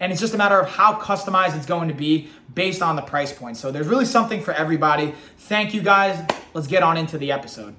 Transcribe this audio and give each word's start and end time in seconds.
and 0.00 0.12
it's 0.12 0.20
just 0.20 0.34
a 0.34 0.38
matter 0.38 0.58
of 0.58 0.68
how 0.68 0.94
customized 0.98 1.56
it's 1.56 1.66
going 1.66 1.88
to 1.88 1.94
be 1.94 2.28
based 2.54 2.82
on 2.82 2.96
the 2.96 3.02
price 3.02 3.32
point. 3.32 3.56
So 3.56 3.70
there's 3.70 3.88
really 3.88 4.04
something 4.04 4.40
for 4.40 4.52
everybody. 4.52 5.14
Thank 5.38 5.74
you 5.74 5.82
guys. 5.82 6.24
Let's 6.54 6.66
get 6.66 6.82
on 6.82 6.96
into 6.96 7.18
the 7.18 7.32
episode. 7.32 7.74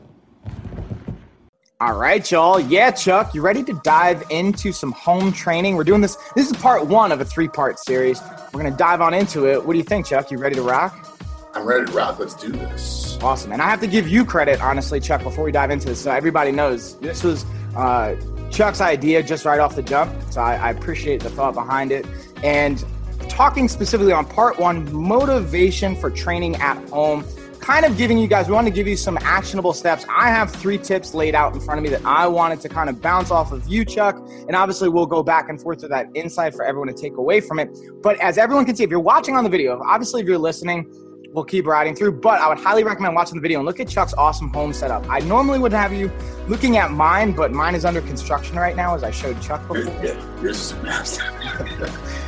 All 1.80 1.96
right, 1.96 2.30
y'all. 2.32 2.60
Yeah, 2.60 2.90
Chuck, 2.90 3.36
you 3.36 3.42
ready 3.42 3.64
to 3.64 3.80
dive 3.84 4.24
into 4.32 4.72
some 4.72 4.92
home 4.94 5.32
training? 5.32 5.76
We're 5.76 5.84
doing 5.84 6.02
this. 6.02 6.16
This 6.36 6.50
is 6.50 6.58
part 6.58 6.88
one 6.88 7.12
of 7.12 7.22
a 7.22 7.26
three 7.26 7.48
part 7.48 7.78
series. 7.78 8.20
We're 8.52 8.62
going 8.62 8.72
to 8.72 8.78
dive 8.78 9.00
on 9.00 9.14
into 9.14 9.46
it. 9.48 9.64
What 9.64 9.74
do 9.74 9.78
you 9.78 9.84
think, 9.84 10.08
Chuck? 10.08 10.32
You 10.32 10.40
ready 10.40 10.56
to 10.56 10.64
rock? 10.64 11.08
I'm 11.54 11.66
ready 11.66 11.86
to 11.86 11.92
rock. 11.92 12.18
Let's 12.18 12.34
do 12.34 12.52
this. 12.52 13.20
Awesome. 13.22 13.52
And 13.52 13.62
I 13.62 13.70
have 13.70 13.80
to 13.82 13.88
give 13.88 14.08
you 14.08 14.26
credit, 14.26 14.60
honestly, 14.60 15.00
Chuck, 15.00 15.22
before 15.22 15.44
we 15.44 15.52
dive 15.52 15.70
into 15.70 15.86
this. 15.86 16.02
So 16.02 16.12
everybody 16.12 16.52
knows 16.52 16.98
this 17.00 17.24
was 17.24 17.46
uh, 17.76 18.16
Chuck's 18.52 18.82
idea 18.82 19.24
just 19.24 19.46
right 19.46 19.60
off 19.60 19.76
the 19.76 19.84
jump. 19.84 20.12
So 20.32 20.42
I, 20.42 20.56
I 20.56 20.70
appreciate 20.72 21.22
the 21.22 21.30
thought 21.30 21.54
behind 21.54 21.92
it. 21.92 22.06
And 22.44 22.84
talking 23.30 23.68
specifically 23.68 24.14
on 24.14 24.26
part 24.26 24.60
one, 24.60 24.92
motivation 24.94 25.96
for 25.96 26.10
training 26.10 26.56
at 26.58 26.78
home 26.90 27.24
kind 27.68 27.84
of 27.84 27.98
giving 27.98 28.18
you 28.18 28.30
guys, 28.30 28.48
we 28.48 28.54
want 28.54 28.66
to 28.66 28.72
give 28.72 28.88
you 28.88 28.96
some 28.96 29.18
actionable 29.24 29.74
steps. 29.74 30.06
I 30.10 30.30
have 30.30 30.50
three 30.50 30.78
tips 30.78 31.14
laid 31.14 31.36
out 31.36 31.54
in 31.54 31.60
front 31.60 31.80
of 31.80 31.84
me 31.84 31.90
that 31.90 32.06
I 32.06 32.26
wanted 32.26 32.62
to 32.62 32.70
kind 32.70 32.90
of 32.90 33.02
bounce 33.02 33.30
off 33.30 33.52
of 33.52 33.68
you, 33.68 33.84
Chuck. 33.84 34.16
And 34.48 34.56
obviously, 34.56 34.88
we'll 34.88 35.06
go 35.06 35.22
back 35.22 35.50
and 35.50 35.62
forth 35.62 35.80
to 35.80 35.90
that 35.90 36.08
insight 36.16 36.56
for 36.56 36.64
everyone 36.64 36.88
to 36.88 36.94
take 36.94 37.18
away 37.18 37.42
from 37.42 37.60
it. 37.60 37.78
But 38.02 38.18
as 38.22 38.38
everyone 38.38 38.64
can 38.64 38.78
see, 38.78 38.86
if 38.86 38.90
you're 38.90 39.02
watching 39.02 39.36
on 39.36 39.44
the 39.44 39.50
video, 39.50 39.82
obviously, 39.86 40.22
if 40.22 40.28
you're 40.28 40.38
listening, 40.38 40.90
we'll 41.32 41.44
keep 41.44 41.66
riding 41.66 41.96
through. 41.96 42.14
But 42.14 42.42
I 42.42 42.48
would 42.50 42.58
highly 42.58 42.84
recommend 42.84 43.16
watching 43.16 43.36
the 43.36 43.42
video 43.42 43.60
and 43.60 43.66
look 43.66 43.80
at 43.80 43.88
Chuck's 43.88 44.14
awesome 44.14 44.50
home 44.50 44.74
setup. 44.74 45.10
I 45.10 45.20
normally 45.20 45.60
would 45.60 45.74
have 45.74 45.94
you 45.94 46.12
looking 46.48 46.78
at 46.78 46.92
mine, 46.92 47.34
but 47.34 47.52
mine 47.52 47.76
is 47.76 47.86
under 47.86 48.02
construction 48.02 48.58
right 48.58 48.76
now, 48.76 48.96
as 48.96 49.04
I 49.04 49.12
showed 49.12 49.42
Chuck 49.42 49.68
before. 49.68 49.84
Yeah, 50.04 50.42
yours 50.42 50.60
is 50.60 50.72
a 50.72 50.84
mess. 50.84 51.20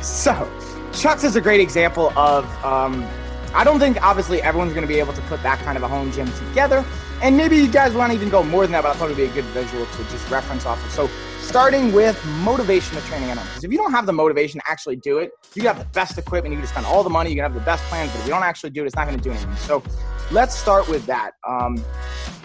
so, 0.02 0.50
Chuck's 0.92 1.24
is 1.24 1.36
a 1.36 1.40
great 1.40 1.60
example 1.60 2.12
of. 2.18 2.44
Um, 2.64 3.06
I 3.52 3.64
don't 3.64 3.80
think 3.80 4.00
obviously 4.00 4.40
everyone's 4.42 4.72
going 4.72 4.86
to 4.86 4.92
be 4.92 5.00
able 5.00 5.12
to 5.12 5.22
put 5.22 5.42
that 5.42 5.58
kind 5.60 5.76
of 5.76 5.82
a 5.82 5.88
home 5.88 6.12
gym 6.12 6.30
together, 6.32 6.84
and 7.20 7.36
maybe 7.36 7.56
you 7.56 7.68
guys 7.68 7.94
want 7.94 8.12
to 8.12 8.16
even 8.16 8.28
go 8.28 8.44
more 8.44 8.62
than 8.62 8.72
that. 8.72 8.82
But 8.84 8.94
I 8.94 8.98
thought 8.98 9.06
it'd 9.06 9.16
be 9.16 9.24
a 9.24 9.32
good 9.32 9.44
visual 9.46 9.86
to 9.86 10.04
just 10.04 10.30
reference 10.30 10.66
off 10.66 10.84
of. 10.84 10.90
So 10.92 11.10
starting 11.50 11.92
with 11.92 12.24
motivation 12.44 12.96
to 12.96 13.02
training 13.08 13.28
home. 13.28 13.44
Because 13.44 13.64
if 13.64 13.72
you 13.72 13.76
don't 13.76 13.90
have 13.90 14.06
the 14.06 14.12
motivation 14.12 14.60
to 14.60 14.70
actually 14.70 14.94
do 14.94 15.18
it, 15.18 15.32
you 15.56 15.62
can 15.62 15.74
have 15.74 15.80
the 15.80 15.92
best 15.92 16.16
equipment, 16.16 16.54
you 16.54 16.60
can 16.60 16.68
spend 16.68 16.86
all 16.86 17.02
the 17.02 17.10
money, 17.10 17.28
you 17.28 17.34
can 17.34 17.42
have 17.42 17.54
the 17.54 17.60
best 17.62 17.82
plans, 17.86 18.12
but 18.12 18.20
if 18.20 18.26
you 18.26 18.30
don't 18.30 18.44
actually 18.44 18.70
do 18.70 18.84
it, 18.84 18.86
it's 18.86 18.94
not 18.94 19.08
going 19.08 19.18
to 19.18 19.22
do 19.22 19.32
anything. 19.32 19.56
So 19.56 19.82
let's 20.30 20.56
start 20.56 20.88
with 20.88 21.04
that. 21.06 21.32
Um, 21.44 21.84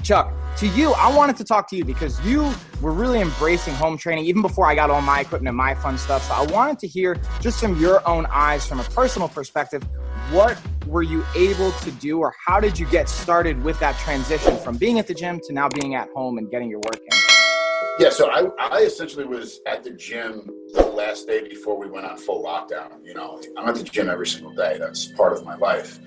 Chuck, 0.02 0.34
to 0.58 0.68
you, 0.70 0.94
I 0.94 1.16
wanted 1.16 1.38
to 1.38 1.44
talk 1.44 1.70
to 1.70 1.76
you 1.76 1.86
because 1.86 2.20
you 2.26 2.52
were 2.82 2.94
really 2.94 3.22
embracing 3.22 3.76
home 3.76 3.96
training 3.96 4.26
even 4.26 4.42
before 4.42 4.66
I 4.66 4.74
got 4.74 4.90
all 4.90 5.02
my 5.02 5.20
equipment 5.20 5.50
and 5.50 5.58
my 5.58 5.76
fun 5.76 6.00
stuff. 6.00 6.24
So 6.28 6.34
I 6.34 6.52
wanted 6.52 6.80
to 6.80 6.88
hear 6.88 7.16
just 7.42 7.60
from 7.60 7.80
your 7.80 8.08
own 8.10 8.26
eyes, 8.32 8.66
from 8.66 8.80
a 8.80 8.86
personal 8.86 9.30
perspective, 9.30 9.84
what 10.32 10.60
were 10.88 11.04
you 11.04 11.24
able 11.36 11.72
to 11.72 11.92
do 11.92 12.18
or 12.22 12.34
how 12.44 12.60
did 12.60 12.80
you 12.80 12.88
get 12.88 13.08
started 13.08 13.64
with 13.64 13.80
that 13.82 14.00
transition 14.00 14.58
from 14.58 14.78
being 14.78 14.98
at 14.98 15.06
the 15.06 15.14
gym 15.14 15.40
to 15.44 15.54
now 15.54 15.70
being 15.70 15.94
at 15.94 16.10
home 16.16 16.40
and 16.40 16.50
getting 16.50 16.72
your 16.72 16.80
work 16.80 16.98
in? 16.98 17.25
Yeah, 17.98 18.10
so 18.10 18.30
I, 18.30 18.50
I 18.58 18.80
essentially 18.82 19.24
was 19.24 19.62
at 19.66 19.82
the 19.86 19.92
gym 19.92 20.50
the 20.74 20.86
last 20.86 21.28
day 21.28 21.48
before 21.48 21.80
we 21.80 21.90
went 21.90 22.06
on 22.06 22.18
full 22.18 22.44
lockdown. 22.44 22.92
You 23.06 23.14
know, 23.14 23.42
I'm 23.58 23.70
at 23.70 23.76
the 23.76 23.84
gym 23.84 24.10
every 24.10 24.28
single 24.28 24.54
day. 24.54 24.78
That's 24.78 25.06
part 25.14 25.32
of 25.32 25.46
my 25.46 25.56
life. 25.56 26.00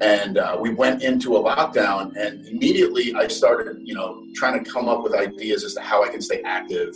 And 0.00 0.38
uh, 0.38 0.56
we 0.60 0.72
went 0.72 1.02
into 1.02 1.36
a 1.36 1.42
lockdown, 1.42 2.14
and 2.16 2.46
immediately 2.46 3.12
I 3.14 3.26
started, 3.26 3.80
you 3.82 3.94
know, 3.94 4.24
trying 4.36 4.62
to 4.62 4.70
come 4.70 4.88
up 4.88 5.02
with 5.02 5.14
ideas 5.14 5.64
as 5.64 5.74
to 5.74 5.80
how 5.80 6.04
I 6.04 6.10
can 6.10 6.20
stay 6.20 6.42
active 6.42 6.94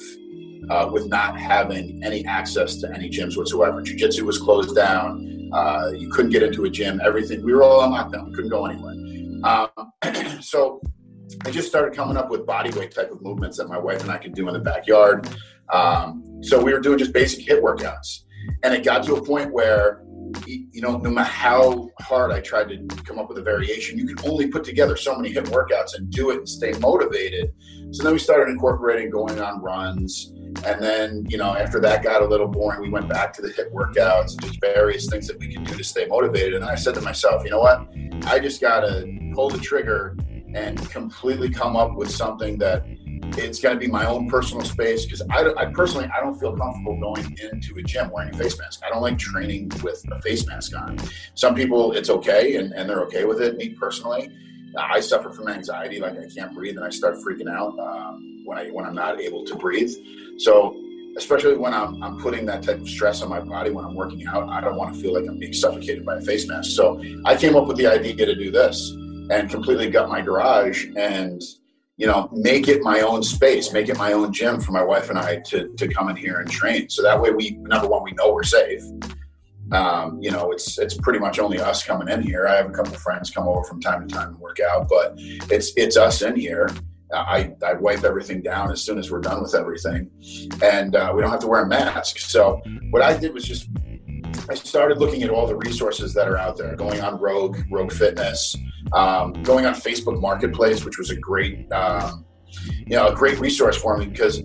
uh, 0.70 0.88
with 0.92 1.08
not 1.08 1.38
having 1.38 2.00
any 2.04 2.24
access 2.24 2.76
to 2.76 2.92
any 2.94 3.10
gyms 3.10 3.36
whatsoever. 3.36 3.82
Jiu 3.82 3.96
Jitsu 3.96 4.24
was 4.24 4.38
closed 4.38 4.76
down. 4.76 5.50
Uh, 5.52 5.90
you 5.92 6.08
couldn't 6.10 6.30
get 6.30 6.44
into 6.44 6.64
a 6.64 6.70
gym. 6.70 7.00
Everything. 7.04 7.44
We 7.44 7.52
were 7.52 7.64
all 7.64 7.80
on 7.80 7.90
lockdown. 7.90 8.28
We 8.28 8.34
couldn't 8.34 8.50
go 8.50 8.66
anywhere. 8.66 8.94
Um, 9.42 10.40
so 10.40 10.80
I 11.44 11.50
just 11.50 11.68
started 11.68 11.94
coming 11.94 12.16
up 12.16 12.30
with 12.30 12.46
body 12.46 12.70
weight 12.78 12.94
type 12.94 13.10
of 13.10 13.22
movements 13.22 13.58
that 13.58 13.68
my 13.68 13.78
wife 13.78 14.02
and 14.02 14.10
I 14.10 14.18
could 14.18 14.34
do 14.34 14.48
in 14.48 14.54
the 14.54 14.60
backyard. 14.60 15.28
Um, 15.72 16.40
so 16.42 16.62
we 16.62 16.72
were 16.72 16.80
doing 16.80 16.98
just 16.98 17.12
basic 17.12 17.46
HIIT 17.46 17.62
workouts, 17.62 18.20
and 18.62 18.74
it 18.74 18.84
got 18.84 19.04
to 19.04 19.14
a 19.14 19.24
point 19.24 19.52
where 19.52 20.06
you 20.46 20.80
know, 20.80 20.98
no 20.98 21.10
matter 21.10 21.30
how 21.30 21.88
hard 22.00 22.32
I 22.32 22.40
tried 22.40 22.68
to 22.68 22.86
come 23.04 23.18
up 23.18 23.28
with 23.28 23.38
a 23.38 23.42
variation, 23.42 23.98
you 23.98 24.06
can 24.06 24.28
only 24.28 24.48
put 24.48 24.64
together 24.64 24.96
so 24.96 25.16
many 25.16 25.32
HIIT 25.32 25.46
workouts 25.46 25.96
and 25.96 26.10
do 26.10 26.30
it 26.30 26.38
and 26.38 26.48
stay 26.48 26.72
motivated. 26.72 27.52
So 27.92 28.02
then 28.02 28.12
we 28.12 28.18
started 28.18 28.50
incorporating 28.50 29.10
going 29.10 29.40
on 29.40 29.62
runs. 29.62 30.32
And 30.64 30.82
then, 30.82 31.24
you 31.28 31.38
know, 31.38 31.54
after 31.54 31.80
that 31.80 32.02
got 32.02 32.22
a 32.22 32.24
little 32.24 32.48
boring, 32.48 32.80
we 32.80 32.88
went 32.88 33.08
back 33.08 33.32
to 33.34 33.42
the 33.42 33.48
HIIT 33.48 33.72
workouts 33.72 34.32
and 34.32 34.42
just 34.42 34.60
various 34.60 35.08
things 35.08 35.26
that 35.28 35.38
we 35.38 35.52
can 35.52 35.64
do 35.64 35.76
to 35.76 35.84
stay 35.84 36.06
motivated. 36.06 36.54
And 36.54 36.64
I 36.64 36.74
said 36.74 36.94
to 36.94 37.00
myself, 37.00 37.44
you 37.44 37.50
know 37.50 37.60
what? 37.60 37.86
I 38.26 38.38
just 38.38 38.60
got 38.60 38.80
to 38.80 39.32
pull 39.34 39.48
the 39.48 39.58
trigger 39.58 40.16
and 40.56 40.90
completely 40.90 41.50
come 41.50 41.76
up 41.76 41.94
with 41.94 42.10
something 42.10 42.56
that 42.56 42.82
it's 43.36 43.60
got 43.60 43.74
to 43.74 43.78
be 43.78 43.86
my 43.86 44.06
own 44.06 44.28
personal 44.28 44.64
space 44.64 45.04
because 45.04 45.20
I, 45.30 45.52
I, 45.54 45.66
personally 45.66 46.08
I 46.16 46.20
don't 46.20 46.38
feel 46.40 46.56
comfortable 46.56 46.98
going 46.98 47.36
into 47.52 47.76
a 47.76 47.82
gym 47.82 48.10
wearing 48.10 48.34
a 48.34 48.38
face 48.38 48.58
mask. 48.58 48.80
I 48.84 48.88
don't 48.88 49.02
like 49.02 49.18
training 49.18 49.70
with 49.82 50.02
a 50.10 50.20
face 50.22 50.46
mask 50.46 50.74
on. 50.74 50.98
Some 51.34 51.54
people 51.54 51.92
it's 51.92 52.08
okay 52.08 52.56
and, 52.56 52.72
and 52.72 52.88
they're 52.88 53.02
okay 53.02 53.26
with 53.26 53.42
it. 53.42 53.58
Me 53.58 53.70
personally, 53.70 54.30
I 54.78 55.00
suffer 55.00 55.30
from 55.30 55.48
anxiety, 55.48 56.00
like 56.00 56.18
I 56.18 56.26
can't 56.34 56.54
breathe 56.54 56.76
and 56.76 56.86
I 56.86 56.90
start 56.90 57.16
freaking 57.16 57.50
out 57.50 57.78
um, 57.78 58.42
when 58.46 58.56
I 58.56 58.68
when 58.68 58.86
I'm 58.86 58.94
not 58.94 59.20
able 59.20 59.44
to 59.44 59.54
breathe. 59.56 59.92
So 60.38 60.82
especially 61.18 61.56
when 61.56 61.74
I'm, 61.74 62.02
I'm 62.02 62.18
putting 62.18 62.46
that 62.46 62.62
type 62.62 62.80
of 62.80 62.88
stress 62.88 63.20
on 63.20 63.28
my 63.28 63.40
body 63.40 63.70
when 63.70 63.84
I'm 63.84 63.94
working 63.94 64.26
out, 64.26 64.48
I 64.48 64.60
don't 64.60 64.76
want 64.76 64.94
to 64.94 65.00
feel 65.00 65.14
like 65.14 65.26
I'm 65.26 65.38
being 65.38 65.54
suffocated 65.54 66.04
by 66.04 66.16
a 66.16 66.20
face 66.20 66.46
mask. 66.46 66.70
So 66.70 67.02
I 67.24 67.36
came 67.36 67.56
up 67.56 67.66
with 67.66 67.76
the 67.78 67.86
idea 67.86 68.26
to 68.26 68.34
do 68.34 68.50
this 68.50 68.94
and 69.30 69.50
completely 69.50 69.90
gut 69.90 70.08
my 70.08 70.20
garage 70.20 70.86
and 70.96 71.42
you 71.96 72.06
know 72.06 72.28
make 72.32 72.68
it 72.68 72.82
my 72.82 73.00
own 73.00 73.22
space 73.22 73.72
make 73.72 73.88
it 73.88 73.96
my 73.96 74.12
own 74.12 74.32
gym 74.32 74.60
for 74.60 74.72
my 74.72 74.82
wife 74.82 75.08
and 75.10 75.18
i 75.18 75.36
to, 75.36 75.68
to 75.76 75.88
come 75.88 76.08
in 76.08 76.16
here 76.16 76.40
and 76.40 76.50
train. 76.50 76.88
So 76.88 77.02
that 77.02 77.20
way 77.20 77.30
we 77.30 77.52
number 77.62 77.88
one 77.88 78.02
we 78.02 78.12
know 78.12 78.32
we're 78.32 78.42
safe. 78.42 78.82
Um, 79.72 80.20
you 80.22 80.30
know 80.30 80.52
it's 80.52 80.78
it's 80.78 80.96
pretty 80.96 81.18
much 81.18 81.38
only 81.38 81.58
us 81.58 81.84
coming 81.84 82.08
in 82.08 82.22
here. 82.22 82.46
I 82.46 82.56
have 82.56 82.68
a 82.68 82.72
couple 82.72 82.92
friends 82.94 83.30
come 83.30 83.48
over 83.48 83.64
from 83.64 83.80
time 83.80 84.06
to 84.06 84.14
time 84.14 84.28
and 84.28 84.38
work 84.38 84.58
out 84.60 84.88
but 84.88 85.14
it's 85.50 85.72
it's 85.76 85.96
us 85.96 86.22
in 86.22 86.36
here. 86.36 86.68
I, 87.14 87.54
I 87.64 87.74
wipe 87.74 88.02
everything 88.02 88.42
down 88.42 88.72
as 88.72 88.82
soon 88.82 88.98
as 88.98 89.12
we're 89.12 89.20
done 89.20 89.40
with 89.40 89.54
everything. 89.54 90.10
And 90.60 90.96
uh, 90.96 91.12
we 91.14 91.22
don't 91.22 91.30
have 91.30 91.38
to 91.40 91.46
wear 91.46 91.62
a 91.62 91.66
mask. 91.66 92.18
So 92.18 92.60
what 92.90 93.00
i 93.00 93.16
did 93.16 93.32
was 93.32 93.44
just 93.44 93.68
I 94.48 94.54
started 94.54 94.98
looking 94.98 95.22
at 95.22 95.30
all 95.30 95.46
the 95.46 95.56
resources 95.56 96.14
that 96.14 96.28
are 96.28 96.36
out 96.36 96.56
there, 96.56 96.76
going 96.76 97.00
on 97.00 97.18
Rogue, 97.20 97.58
Rogue 97.70 97.92
Fitness, 97.92 98.56
um, 98.92 99.32
going 99.42 99.66
on 99.66 99.74
Facebook 99.74 100.20
Marketplace, 100.20 100.84
which 100.84 100.98
was 100.98 101.10
a 101.10 101.16
great, 101.16 101.70
um, 101.72 102.24
you 102.86 102.96
know, 102.96 103.08
a 103.08 103.14
great 103.14 103.38
resource 103.38 103.76
for 103.76 103.96
me 103.96 104.06
because 104.06 104.42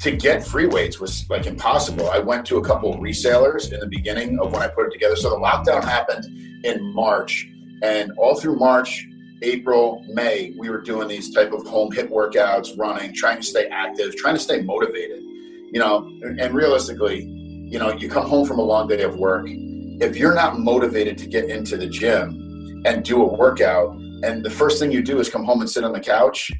to 0.00 0.10
get 0.12 0.46
free 0.46 0.66
weights 0.66 1.00
was 1.00 1.28
like 1.30 1.46
impossible. 1.46 2.10
I 2.10 2.18
went 2.18 2.44
to 2.46 2.58
a 2.58 2.64
couple 2.64 2.92
of 2.92 3.00
resellers 3.00 3.72
in 3.72 3.80
the 3.80 3.86
beginning 3.86 4.38
of 4.38 4.52
when 4.52 4.62
I 4.62 4.68
put 4.68 4.86
it 4.86 4.92
together. 4.92 5.16
So 5.16 5.30
the 5.30 5.36
lockdown 5.36 5.82
happened 5.82 6.24
in 6.64 6.94
March, 6.94 7.48
and 7.82 8.12
all 8.18 8.38
through 8.38 8.56
March, 8.56 9.06
April, 9.42 10.04
May, 10.08 10.54
we 10.58 10.70
were 10.70 10.80
doing 10.80 11.08
these 11.08 11.34
type 11.34 11.52
of 11.52 11.66
home 11.66 11.90
HIIT 11.90 12.10
workouts, 12.10 12.78
running, 12.78 13.14
trying 13.14 13.38
to 13.38 13.42
stay 13.42 13.66
active, 13.68 14.16
trying 14.16 14.34
to 14.34 14.40
stay 14.40 14.62
motivated. 14.62 15.22
You 15.22 15.80
know, 15.80 16.08
and 16.38 16.54
realistically, 16.54 17.24
you 17.24 17.78
know, 17.78 17.92
you 17.92 18.08
come 18.08 18.28
home 18.28 18.46
from 18.46 18.58
a 18.58 18.62
long 18.62 18.86
day 18.86 19.02
of 19.02 19.16
work. 19.16 19.46
If 19.48 20.16
you're 20.16 20.34
not 20.34 20.60
motivated 20.60 21.18
to 21.18 21.26
get 21.26 21.46
into 21.46 21.76
the 21.76 21.86
gym 21.86 22.43
and 22.84 23.04
do 23.04 23.22
a 23.22 23.26
workout, 23.26 23.94
and 24.22 24.44
the 24.44 24.50
first 24.50 24.78
thing 24.78 24.90
you 24.92 25.02
do 25.02 25.18
is 25.20 25.28
come 25.28 25.44
home 25.44 25.60
and 25.60 25.70
sit 25.70 25.84
on 25.84 25.92
the 25.92 26.00
couch, 26.00 26.52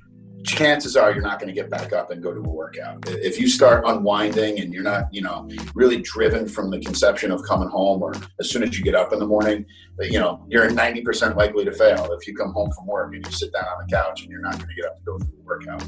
chances 0.44 0.96
are 0.96 1.12
you're 1.12 1.23
not 1.23 1.38
going 1.38 1.49
to 1.49 1.55
get 1.55 1.70
back 1.70 1.93
up 1.93 2.11
and 2.11 2.23
go 2.23 2.32
to 2.32 2.41
a 2.41 2.49
workout. 2.49 3.08
If 3.08 3.38
you 3.41 3.49
start 3.49 3.85
unwinding 3.87 4.61
and 4.61 4.73
you're 4.73 4.82
not, 4.82 5.12
you 5.12 5.23
know, 5.23 5.49
really 5.75 6.00
driven 6.00 6.46
from 6.46 6.70
the 6.70 6.81
conception 6.81 7.31
of 7.31 7.43
coming 7.44 7.69
home 7.69 8.02
or 8.02 8.14
as 8.38 8.50
soon 8.50 8.62
as 8.62 8.79
you 8.79 8.85
get 8.85 8.94
up 8.94 9.12
in 9.12 9.19
the 9.19 9.26
morning, 9.26 9.67
you 10.00 10.19
know, 10.19 10.44
you're 10.49 10.69
90% 10.69 11.37
likely 11.37 11.64
to 11.64 11.73
fail 11.73 12.12
if 12.12 12.26
you 12.26 12.35
come 12.35 12.52
home 12.52 12.70
from 12.73 12.87
work 12.87 13.14
and 13.14 13.25
you 13.25 13.32
sit 13.32 13.52
down 13.52 13.64
on 13.64 13.87
the 13.87 13.93
couch 13.94 14.23
and 14.23 14.31
you're 14.31 14.41
not 14.41 14.56
going 14.56 14.69
to 14.69 14.75
get 14.75 14.87
up 14.87 14.96
to 14.99 15.05
go 15.05 15.19
through 15.19 15.38
a 15.38 15.44
workout. 15.44 15.85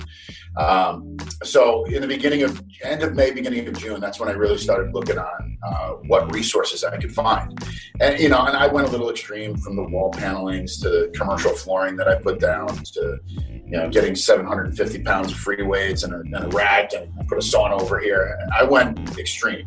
Um, 0.57 1.17
so 1.43 1.85
in 1.85 2.03
the 2.03 2.09
beginning 2.09 2.43
of 2.43 2.63
end 2.83 3.03
of 3.03 3.15
May, 3.15 3.31
beginning 3.33 3.67
of 3.67 3.79
June, 3.79 4.01
that's 4.01 4.21
when 4.21 4.29
I 4.29 4.33
really 4.33 4.59
started 4.59 4.95
looking 4.95 5.19
on 5.19 5.59
uh, 5.67 5.91
what 6.07 6.33
resources 6.33 6.85
I 6.85 6.97
could 6.99 7.13
find. 7.13 7.59
And, 8.01 8.19
you 8.21 8.29
know, 8.29 8.45
and 8.47 8.57
I 8.57 8.67
went 8.67 8.89
a 8.89 8.91
little 8.91 9.11
extreme 9.11 9.57
from 9.57 9.77
the 9.77 9.83
wall 9.83 10.11
panelings 10.11 10.79
to 10.81 10.89
the 10.89 11.13
commercial 11.15 11.53
flooring 11.53 11.97
that 11.97 12.09
I 12.09 12.17
put 12.17 12.41
down 12.41 12.69
to, 12.69 13.19
you 13.27 13.77
know, 13.77 13.89
getting 13.89 14.15
750 14.47 15.03
pounds 15.03 15.33
of 15.33 15.39
free 15.39 15.63
weights 15.63 16.05
and 16.05 16.15
a, 16.15 16.21
and 16.21 16.35
a 16.37 16.49
rack 16.57 16.93
and 16.93 17.13
put 17.29 17.37
a 17.37 17.41
sauna 17.41 17.81
over 17.81 17.99
here. 17.99 18.39
I 18.55 18.63
went 18.63 19.19
extreme. 19.19 19.67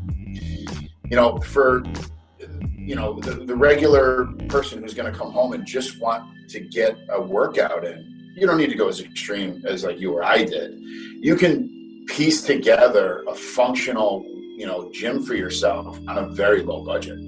You 1.10 1.18
know, 1.18 1.38
for 1.40 1.84
you 2.78 2.96
know 2.96 3.20
the, 3.20 3.32
the 3.46 3.56
regular 3.56 4.26
person 4.48 4.82
who's 4.82 4.94
going 4.94 5.12
to 5.12 5.18
come 5.18 5.32
home 5.32 5.54
and 5.54 5.66
just 5.66 6.00
want 6.00 6.24
to 6.50 6.62
get 6.62 6.98
a 7.10 7.22
workout 7.22 7.84
in, 7.84 8.32
you 8.38 8.48
don't 8.48 8.58
need 8.58 8.70
to 8.70 8.78
go 8.78 8.88
as 8.88 9.02
extreme 9.02 9.62
as 9.68 9.84
like 9.84 10.00
you 10.00 10.14
or 10.14 10.24
I 10.24 10.46
did. 10.46 10.80
You 10.80 11.36
can 11.36 12.06
piece 12.08 12.42
together 12.42 13.24
a 13.28 13.36
functional, 13.36 14.24
you 14.58 14.66
know, 14.66 14.90
gym 14.94 15.24
for 15.24 15.36
yourself 15.36 16.00
on 16.08 16.18
a 16.18 16.28
very 16.30 16.62
low 16.64 16.86
budget. 16.86 17.20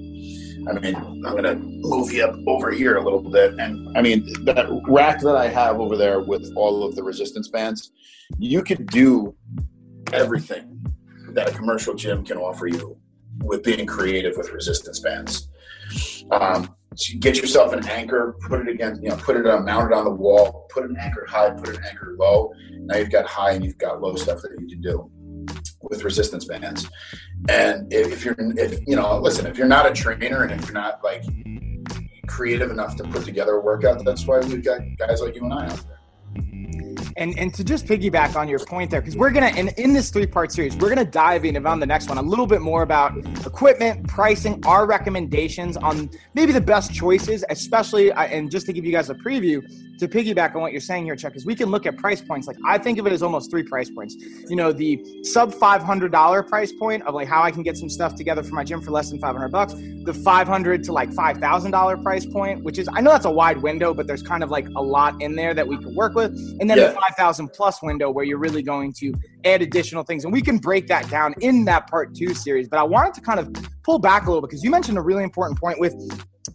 I 0.68 0.72
mean, 0.78 0.94
I'm 0.94 1.22
going 1.22 1.44
to 1.44 1.56
move 1.56 2.12
you 2.12 2.24
up 2.24 2.36
over 2.46 2.70
here 2.70 2.96
a 2.96 3.02
little 3.02 3.22
bit. 3.22 3.54
And 3.58 3.96
I 3.96 4.02
mean, 4.02 4.26
that 4.44 4.66
rack 4.88 5.20
that 5.20 5.36
I 5.36 5.48
have 5.48 5.80
over 5.80 5.96
there 5.96 6.20
with 6.20 6.52
all 6.56 6.84
of 6.84 6.94
the 6.94 7.02
resistance 7.02 7.48
bands, 7.48 7.90
you 8.38 8.62
could 8.62 8.86
do 8.86 9.34
everything 10.12 10.84
that 11.30 11.48
a 11.48 11.52
commercial 11.52 11.94
gym 11.94 12.24
can 12.24 12.36
offer 12.36 12.66
you 12.66 12.96
with 13.42 13.62
being 13.62 13.86
creative 13.86 14.36
with 14.36 14.52
resistance 14.52 15.00
bands. 15.00 15.48
Um, 16.30 16.74
so 16.94 17.14
you 17.14 17.20
get 17.20 17.38
yourself 17.38 17.72
an 17.72 17.86
anchor, 17.88 18.36
put 18.46 18.60
it 18.60 18.68
against, 18.68 19.02
you 19.02 19.08
know, 19.08 19.16
put 19.16 19.36
it 19.36 19.46
on, 19.46 19.64
mount 19.64 19.90
it 19.90 19.96
on 19.96 20.04
the 20.04 20.10
wall, 20.10 20.68
put 20.70 20.84
an 20.84 20.96
anchor 21.00 21.26
high, 21.28 21.50
put 21.50 21.70
an 21.70 21.82
anchor 21.88 22.14
low. 22.18 22.52
Now 22.70 22.98
you've 22.98 23.10
got 23.10 23.26
high 23.26 23.52
and 23.52 23.64
you've 23.64 23.78
got 23.78 24.00
low 24.00 24.14
stuff 24.16 24.42
that 24.42 24.50
you 24.60 24.68
can 24.68 24.82
do 24.82 25.10
with 25.82 26.04
resistance 26.04 26.44
bands. 26.44 26.88
And 27.48 27.92
if 27.92 28.24
you're, 28.24 28.36
if 28.38 28.80
you 28.86 28.96
know, 28.96 29.18
listen, 29.18 29.46
if 29.46 29.58
you're 29.58 29.66
not 29.66 29.86
a 29.86 29.92
trainer 29.92 30.44
and 30.44 30.52
if 30.52 30.66
you're 30.66 30.74
not 30.74 31.02
like 31.02 31.24
creative 32.26 32.70
enough 32.70 32.96
to 32.96 33.04
put 33.04 33.24
together 33.24 33.54
a 33.54 33.60
workout, 33.60 34.04
that's 34.04 34.26
why 34.26 34.40
we've 34.40 34.64
got 34.64 34.80
guys 34.96 35.20
like 35.20 35.34
you 35.34 35.44
and 35.44 35.52
I 35.52 35.66
out 35.66 35.84
there. 35.86 36.91
And 37.16 37.38
and 37.38 37.52
to 37.54 37.64
just 37.64 37.86
piggyback 37.86 38.36
on 38.36 38.48
your 38.48 38.58
point 38.60 38.90
there, 38.90 39.00
because 39.00 39.16
we're 39.16 39.30
gonna 39.30 39.54
in, 39.56 39.68
in 39.70 39.92
this 39.92 40.10
three 40.10 40.26
part 40.26 40.52
series, 40.52 40.76
we're 40.76 40.88
gonna 40.88 41.04
dive 41.04 41.44
in 41.44 41.64
on 41.66 41.80
the 41.80 41.86
next 41.86 42.08
one 42.08 42.18
a 42.18 42.22
little 42.22 42.46
bit 42.46 42.60
more 42.60 42.82
about 42.82 43.16
equipment, 43.46 44.08
pricing, 44.08 44.62
our 44.66 44.86
recommendations 44.86 45.76
on 45.76 46.10
maybe 46.34 46.52
the 46.52 46.60
best 46.60 46.92
choices, 46.92 47.44
especially 47.50 48.12
uh, 48.12 48.22
and 48.24 48.50
just 48.50 48.66
to 48.66 48.72
give 48.72 48.84
you 48.84 48.92
guys 48.92 49.10
a 49.10 49.14
preview 49.14 49.62
to 49.98 50.08
piggyback 50.08 50.54
on 50.54 50.60
what 50.60 50.72
you're 50.72 50.80
saying 50.80 51.04
here, 51.04 51.14
Chuck, 51.14 51.36
is 51.36 51.46
we 51.46 51.54
can 51.54 51.70
look 51.70 51.86
at 51.86 51.96
price 51.96 52.20
points. 52.20 52.46
Like 52.48 52.56
I 52.66 52.78
think 52.78 52.98
of 52.98 53.06
it 53.06 53.12
as 53.12 53.22
almost 53.22 53.50
three 53.50 53.62
price 53.62 53.90
points. 53.90 54.16
You 54.48 54.56
know, 54.56 54.72
the 54.72 55.04
sub 55.22 55.54
five 55.54 55.82
hundred 55.82 56.12
dollar 56.12 56.42
price 56.42 56.72
point 56.72 57.02
of 57.04 57.14
like 57.14 57.28
how 57.28 57.42
I 57.42 57.50
can 57.50 57.62
get 57.62 57.76
some 57.76 57.88
stuff 57.88 58.14
together 58.14 58.42
for 58.42 58.54
my 58.54 58.64
gym 58.64 58.80
for 58.80 58.90
less 58.90 59.10
than 59.10 59.20
five 59.20 59.36
hundred 59.36 59.52
bucks. 59.52 59.74
The 59.74 60.14
five 60.24 60.48
hundred 60.48 60.82
to 60.84 60.92
like 60.92 61.12
five 61.12 61.38
thousand 61.38 61.70
dollar 61.70 61.96
price 61.96 62.26
point, 62.26 62.64
which 62.64 62.78
is 62.78 62.88
I 62.92 63.00
know 63.00 63.10
that's 63.10 63.26
a 63.26 63.30
wide 63.30 63.62
window, 63.62 63.94
but 63.94 64.06
there's 64.06 64.22
kind 64.22 64.42
of 64.42 64.50
like 64.50 64.66
a 64.74 64.82
lot 64.82 65.20
in 65.22 65.36
there 65.36 65.54
that 65.54 65.66
we 65.66 65.76
could 65.76 65.94
work 65.94 66.14
with. 66.14 66.32
And 66.60 66.68
then 66.68 66.78
yeah. 66.78 66.88
the 66.88 66.94
5,000 67.08 67.48
plus 67.48 67.82
window 67.82 68.10
where 68.10 68.24
you're 68.24 68.38
really 68.38 68.62
going 68.62 68.92
to 68.94 69.12
add 69.44 69.62
additional 69.62 70.04
things. 70.04 70.24
And 70.24 70.32
we 70.32 70.42
can 70.42 70.58
break 70.58 70.86
that 70.88 71.08
down 71.10 71.34
in 71.40 71.64
that 71.64 71.90
part 71.90 72.14
two 72.14 72.34
series. 72.34 72.68
But 72.68 72.78
I 72.78 72.84
wanted 72.84 73.14
to 73.14 73.20
kind 73.20 73.40
of 73.40 73.52
pull 73.82 73.98
back 73.98 74.26
a 74.26 74.26
little 74.26 74.40
because 74.40 74.62
you 74.62 74.70
mentioned 74.70 74.98
a 74.98 75.02
really 75.02 75.24
important 75.24 75.58
point 75.58 75.80
with 75.80 75.94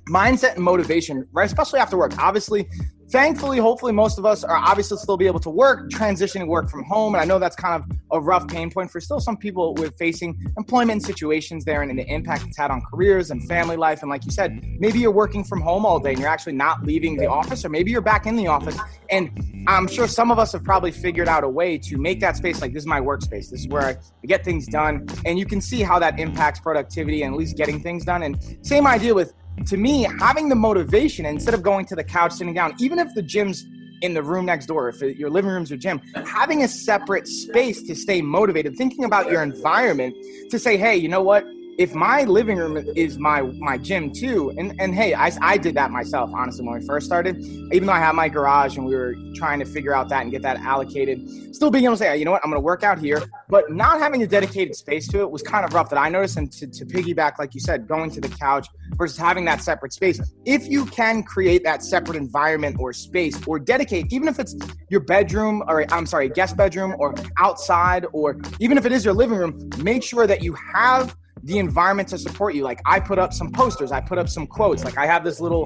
mindset 0.09 0.55
and 0.55 0.63
motivation, 0.63 1.27
right? 1.31 1.45
Especially 1.45 1.79
after 1.79 1.97
work. 1.97 2.17
Obviously, 2.17 2.67
thankfully, 3.09 3.57
hopefully, 3.57 3.91
most 3.91 4.17
of 4.17 4.25
us 4.25 4.43
are 4.43 4.57
obviously 4.57 4.97
still 4.97 5.17
be 5.17 5.27
able 5.27 5.39
to 5.39 5.49
work, 5.49 5.89
transitioning 5.89 6.47
work 6.47 6.69
from 6.69 6.83
home. 6.83 7.15
And 7.15 7.21
I 7.21 7.25
know 7.25 7.39
that's 7.39 7.55
kind 7.55 7.81
of 7.81 7.97
a 8.11 8.19
rough 8.19 8.47
pain 8.47 8.71
point 8.71 8.91
for 8.91 8.99
still 8.99 9.19
some 9.19 9.37
people 9.37 9.73
with 9.75 9.97
facing 9.97 10.37
employment 10.57 11.03
situations 11.03 11.65
there 11.65 11.81
and 11.81 11.97
the 11.97 12.05
impact 12.07 12.45
it's 12.47 12.57
had 12.57 12.71
on 12.71 12.81
careers 12.81 13.31
and 13.31 13.45
family 13.47 13.77
life. 13.77 14.01
And 14.01 14.09
like 14.09 14.25
you 14.25 14.31
said, 14.31 14.63
maybe 14.79 14.99
you're 14.99 15.11
working 15.11 15.43
from 15.43 15.61
home 15.61 15.85
all 15.85 15.99
day 15.99 16.11
and 16.11 16.19
you're 16.19 16.29
actually 16.29 16.53
not 16.53 16.83
leaving 16.83 17.17
the 17.17 17.27
office, 17.27 17.63
or 17.65 17.69
maybe 17.69 17.91
you're 17.91 18.01
back 18.01 18.25
in 18.25 18.35
the 18.35 18.47
office. 18.47 18.77
And 19.09 19.65
I'm 19.67 19.87
sure 19.87 20.07
some 20.07 20.31
of 20.31 20.39
us 20.39 20.53
have 20.53 20.63
probably 20.63 20.91
figured 20.91 21.27
out 21.27 21.43
a 21.43 21.49
way 21.49 21.77
to 21.79 21.97
make 21.97 22.19
that 22.21 22.37
space 22.37 22.61
like 22.61 22.73
this 22.73 22.83
is 22.83 22.87
my 22.87 22.99
workspace. 22.99 23.49
This 23.49 23.61
is 23.61 23.67
where 23.67 23.83
I 23.83 23.97
get 24.25 24.43
things 24.43 24.67
done. 24.67 25.07
And 25.25 25.37
you 25.39 25.45
can 25.45 25.61
see 25.61 25.81
how 25.81 25.99
that 25.99 26.19
impacts 26.19 26.59
productivity 26.59 27.23
and 27.23 27.33
at 27.33 27.39
least 27.39 27.57
getting 27.57 27.81
things 27.81 28.05
done. 28.05 28.23
And 28.23 28.37
same 28.61 28.87
idea 28.87 29.13
with 29.13 29.33
to 29.65 29.77
me, 29.77 30.07
having 30.19 30.49
the 30.49 30.55
motivation 30.55 31.25
instead 31.25 31.53
of 31.53 31.63
going 31.63 31.85
to 31.87 31.95
the 31.95 32.03
couch, 32.03 32.33
sitting 32.33 32.53
down, 32.53 32.75
even 32.79 32.99
if 32.99 33.13
the 33.13 33.21
gym's 33.21 33.65
in 34.01 34.13
the 34.13 34.21
room 34.21 34.45
next 34.45 34.67
door, 34.67 34.89
if 34.89 35.01
your 35.01 35.29
living 35.29 35.49
room's 35.49 35.69
your 35.69 35.79
gym, 35.79 35.99
having 36.25 36.63
a 36.63 36.67
separate 36.67 37.27
space 37.27 37.81
to 37.81 37.95
stay 37.95 38.21
motivated, 38.21 38.75
thinking 38.75 39.05
about 39.05 39.31
your 39.31 39.41
environment 39.41 40.15
to 40.51 40.59
say, 40.59 40.77
hey, 40.77 40.95
you 40.95 41.09
know 41.09 41.21
what? 41.21 41.45
If 41.77 41.93
my 41.93 42.23
living 42.23 42.57
room 42.57 42.77
is 42.95 43.19
my 43.19 43.41
my 43.41 43.77
gym 43.77 44.11
too 44.11 44.51
and 44.57 44.73
and 44.79 44.95
hey 44.95 45.13
I, 45.13 45.31
I 45.41 45.57
did 45.57 45.75
that 45.75 45.91
myself 45.91 46.31
honestly 46.33 46.65
when 46.65 46.79
we 46.79 46.85
first 46.85 47.05
started. 47.05 47.37
Even 47.71 47.85
though 47.85 47.93
i 47.93 47.99
had 47.99 48.13
my 48.13 48.27
garage 48.27 48.77
and 48.77 48.85
we 48.85 48.95
were 48.95 49.15
trying 49.35 49.59
to 49.59 49.65
figure 49.65 49.93
out 49.93 50.09
that 50.09 50.23
and 50.23 50.31
get 50.31 50.41
that 50.41 50.57
allocated 50.57 51.55
still 51.55 51.69
being 51.69 51.85
able 51.85 51.93
to 51.93 51.99
say 51.99 52.17
you 52.17 52.25
know 52.25 52.31
what? 52.31 52.41
I'm 52.43 52.49
going 52.49 52.59
to 52.59 52.65
work 52.65 52.83
out 52.83 52.97
here. 52.99 53.21
But 53.47 53.71
not 53.71 53.99
having 53.99 54.23
a 54.23 54.27
dedicated 54.27 54.75
space 54.75 55.07
to 55.09 55.21
it 55.21 55.29
was 55.29 55.43
kind 55.43 55.65
of 55.65 55.73
rough 55.73 55.89
that 55.91 55.99
i 55.99 56.09
noticed. 56.09 56.37
And 56.37 56.51
to, 56.53 56.67
to 56.67 56.85
piggyback 56.85 57.37
like 57.37 57.53
you 57.53 57.61
said 57.61 57.87
going 57.87 58.09
to 58.11 58.21
the 58.21 58.29
couch 58.29 58.67
versus 58.95 59.17
having 59.17 59.45
that 59.45 59.61
separate 59.61 59.93
space. 59.93 60.19
If 60.45 60.67
you 60.67 60.85
can 60.85 61.21
create 61.21 61.63
that 61.63 61.83
separate 61.83 62.17
environment 62.17 62.77
or 62.79 62.91
space 62.91 63.39
or 63.45 63.59
dedicate 63.59 64.11
even 64.11 64.27
if 64.27 64.39
it's 64.39 64.55
your 64.89 65.01
bedroom 65.01 65.63
or 65.67 65.85
i'm 65.91 66.05
sorry 66.05 66.29
guest 66.29 66.57
bedroom 66.57 66.95
or 66.97 67.13
outside 67.37 68.05
or 68.13 68.39
even 68.59 68.77
if 68.77 68.85
it 68.85 68.91
is 68.91 69.05
your 69.05 69.13
living 69.13 69.37
room 69.37 69.69
make 69.77 70.01
sure 70.01 70.25
that 70.25 70.41
you 70.41 70.55
have 70.73 71.15
the 71.47 71.59
environment 71.59 72.09
to 72.09 72.17
support 72.17 72.55
you. 72.55 72.63
Like 72.63 72.81
I 72.85 72.99
put 72.99 73.17
up 73.17 73.33
some 73.33 73.49
posters, 73.51 73.93
I 73.93 74.01
put 74.01 74.17
up 74.17 74.27
some 74.27 74.45
quotes. 74.45 74.83
Like 74.83 74.97
I 74.97 75.05
have 75.05 75.23
this 75.23 75.39
little 75.39 75.65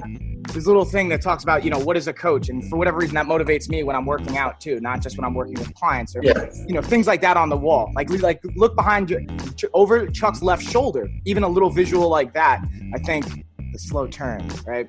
this 0.52 0.66
little 0.66 0.84
thing 0.84 1.08
that 1.08 1.22
talks 1.22 1.42
about, 1.42 1.64
you 1.64 1.70
know, 1.70 1.78
what 1.78 1.96
is 1.96 2.06
a 2.06 2.12
coach? 2.12 2.48
And 2.48 2.68
for 2.68 2.76
whatever 2.76 2.98
reason 2.98 3.14
that 3.16 3.26
motivates 3.26 3.68
me 3.68 3.82
when 3.82 3.96
I'm 3.96 4.06
working 4.06 4.36
out 4.36 4.60
too, 4.60 4.78
not 4.80 5.02
just 5.02 5.16
when 5.18 5.24
I'm 5.24 5.34
working 5.34 5.54
with 5.54 5.74
clients 5.74 6.14
or 6.14 6.22
yeah. 6.22 6.46
you 6.68 6.74
know, 6.74 6.82
things 6.82 7.08
like 7.08 7.20
that 7.22 7.36
on 7.36 7.48
the 7.48 7.56
wall. 7.56 7.90
Like 7.96 8.10
like 8.22 8.40
look 8.54 8.76
behind 8.76 9.10
you 9.10 9.26
over 9.74 10.06
Chuck's 10.06 10.40
left 10.40 10.62
shoulder. 10.62 11.08
Even 11.24 11.42
a 11.42 11.48
little 11.48 11.70
visual 11.70 12.08
like 12.08 12.32
that, 12.34 12.62
I 12.94 12.98
think 12.98 13.26
the 13.72 13.78
slow 13.78 14.06
turn, 14.06 14.48
right? 14.64 14.88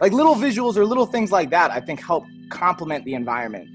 Like 0.00 0.12
little 0.12 0.36
visuals 0.36 0.76
or 0.76 0.86
little 0.86 1.06
things 1.06 1.32
like 1.32 1.50
that, 1.50 1.72
I 1.72 1.80
think 1.80 2.00
help 2.00 2.24
complement 2.50 3.04
the 3.04 3.14
environment. 3.14 3.68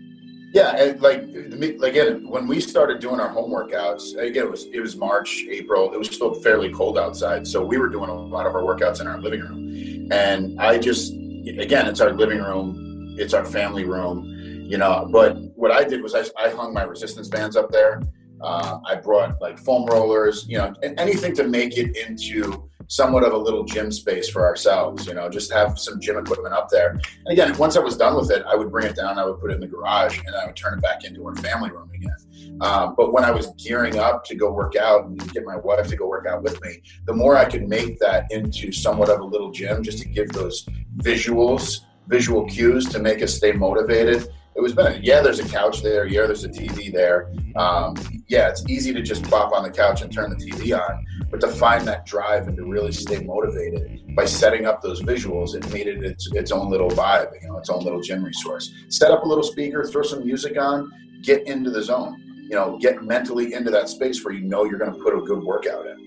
Yeah, 0.53 0.75
and 0.77 1.01
like 1.01 1.23
again, 1.23 2.27
when 2.27 2.47
we 2.47 2.61
started 2.61 2.99
doing 2.99 3.19
our 3.19 3.29
home 3.29 3.51
workouts, 3.51 4.17
again 4.17 4.45
it 4.45 4.51
was 4.51 4.65
it 4.65 4.79
was 4.79 4.95
March, 4.95 5.45
April. 5.49 5.93
It 5.93 5.97
was 5.97 6.09
still 6.09 6.33
fairly 6.35 6.71
cold 6.71 6.97
outside, 6.97 7.45
so 7.45 7.63
we 7.63 7.77
were 7.77 7.89
doing 7.89 8.09
a 8.09 8.13
lot 8.13 8.47
of 8.47 8.55
our 8.55 8.61
workouts 8.61 9.01
in 9.01 9.07
our 9.07 9.19
living 9.19 9.41
room. 9.41 10.11
And 10.11 10.59
I 10.59 10.77
just 10.77 11.13
again, 11.13 11.87
it's 11.87 11.99
our 11.99 12.13
living 12.13 12.39
room, 12.39 13.15
it's 13.19 13.33
our 13.33 13.45
family 13.45 13.83
room, 13.83 14.23
you 14.69 14.77
know. 14.77 15.07
But 15.11 15.37
what 15.55 15.71
I 15.71 15.83
did 15.83 16.01
was 16.01 16.15
I, 16.15 16.23
I 16.41 16.49
hung 16.49 16.73
my 16.73 16.83
resistance 16.83 17.27
bands 17.27 17.55
up 17.55 17.69
there. 17.69 18.01
Uh, 18.39 18.79
I 18.85 18.95
brought 18.95 19.41
like 19.41 19.59
foam 19.59 19.85
rollers, 19.85 20.45
you 20.47 20.57
know, 20.57 20.73
anything 20.81 21.35
to 21.35 21.43
make 21.43 21.77
it 21.77 21.97
into 21.97 22.69
somewhat 22.87 23.23
of 23.23 23.33
a 23.33 23.37
little 23.37 23.63
gym 23.63 23.91
space 23.91 24.29
for 24.29 24.45
ourselves, 24.45 25.05
you 25.05 25.13
know, 25.13 25.29
just 25.29 25.51
have 25.51 25.77
some 25.77 25.99
gym 25.99 26.17
equipment 26.17 26.53
up 26.53 26.69
there. 26.69 26.91
And 26.91 27.31
again, 27.31 27.55
once 27.57 27.75
I 27.75 27.79
was 27.81 27.97
done 27.97 28.15
with 28.15 28.31
it, 28.31 28.43
I 28.47 28.55
would 28.55 28.71
bring 28.71 28.85
it 28.85 28.95
down, 28.95 29.19
I 29.19 29.25
would 29.25 29.39
put 29.39 29.51
it 29.51 29.55
in 29.55 29.59
the 29.59 29.67
garage, 29.67 30.19
and 30.25 30.35
I 30.35 30.45
would 30.45 30.55
turn 30.55 30.77
it 30.77 30.81
back 30.81 31.03
into 31.03 31.25
our 31.25 31.35
family 31.35 31.69
room 31.69 31.89
again. 31.93 32.15
Um, 32.61 32.95
but 32.97 33.13
when 33.13 33.23
I 33.23 33.31
was 33.31 33.53
gearing 33.57 33.99
up 33.99 34.23
to 34.25 34.35
go 34.35 34.51
work 34.51 34.75
out 34.75 35.05
and 35.05 35.33
get 35.33 35.45
my 35.45 35.57
wife 35.57 35.87
to 35.89 35.95
go 35.95 36.07
work 36.07 36.25
out 36.27 36.41
with 36.43 36.61
me, 36.63 36.81
the 37.05 37.13
more 37.13 37.37
I 37.37 37.45
could 37.45 37.67
make 37.67 37.99
that 37.99 38.31
into 38.31 38.71
somewhat 38.71 39.09
of 39.09 39.19
a 39.19 39.25
little 39.25 39.51
gym 39.51 39.83
just 39.83 39.99
to 39.99 40.07
give 40.07 40.29
those 40.29 40.67
visuals, 40.97 41.81
visual 42.07 42.45
cues 42.45 42.87
to 42.89 42.99
make 42.99 43.21
us 43.21 43.35
stay 43.35 43.51
motivated 43.51 44.29
it 44.57 44.61
was 44.61 44.73
better. 44.73 44.99
Yeah, 45.03 45.21
there's 45.21 45.37
a 45.39 45.47
couch 45.47 45.83
there. 45.83 46.07
Yeah, 46.07 46.25
there's 46.25 46.43
a 46.43 46.49
TV 46.49 46.91
there. 46.91 47.31
Um, 47.55 47.95
yeah, 48.27 48.49
it's 48.49 48.67
easy 48.67 48.91
to 48.91 49.03
just 49.03 49.23
pop 49.29 49.53
on 49.53 49.61
the 49.61 49.69
couch 49.69 50.01
and 50.01 50.11
turn 50.11 50.31
the 50.31 50.35
TV 50.35 50.75
on, 50.75 51.05
but 51.29 51.39
to 51.41 51.47
find 51.47 51.87
that 51.87 52.07
drive 52.07 52.47
and 52.47 52.57
to 52.57 52.65
really 52.65 52.91
stay 52.91 53.23
motivated 53.23 54.15
by 54.15 54.25
setting 54.25 54.65
up 54.65 54.81
those 54.81 55.03
visuals, 55.03 55.53
it 55.53 55.71
made 55.71 55.85
it 55.85 56.03
its, 56.03 56.27
its 56.33 56.51
own 56.51 56.71
little 56.71 56.89
vibe, 56.89 57.39
you 57.39 57.47
know, 57.47 57.59
its 57.59 57.69
own 57.69 57.83
little 57.83 58.01
gym 58.01 58.23
resource. 58.23 58.73
Set 58.89 59.11
up 59.11 59.23
a 59.23 59.27
little 59.27 59.43
speaker, 59.43 59.83
throw 59.85 60.01
some 60.01 60.25
music 60.25 60.59
on, 60.59 60.91
get 61.21 61.45
into 61.45 61.69
the 61.69 61.83
zone. 61.83 62.23
You 62.49 62.55
know, 62.55 62.79
get 62.79 63.03
mentally 63.03 63.53
into 63.53 63.69
that 63.71 63.89
space 63.89 64.23
where 64.23 64.33
you 64.33 64.45
know 64.45 64.63
you're 64.63 64.79
going 64.79 64.93
to 64.93 64.99
put 64.99 65.13
a 65.13 65.21
good 65.21 65.43
workout 65.43 65.85
in. 65.85 65.97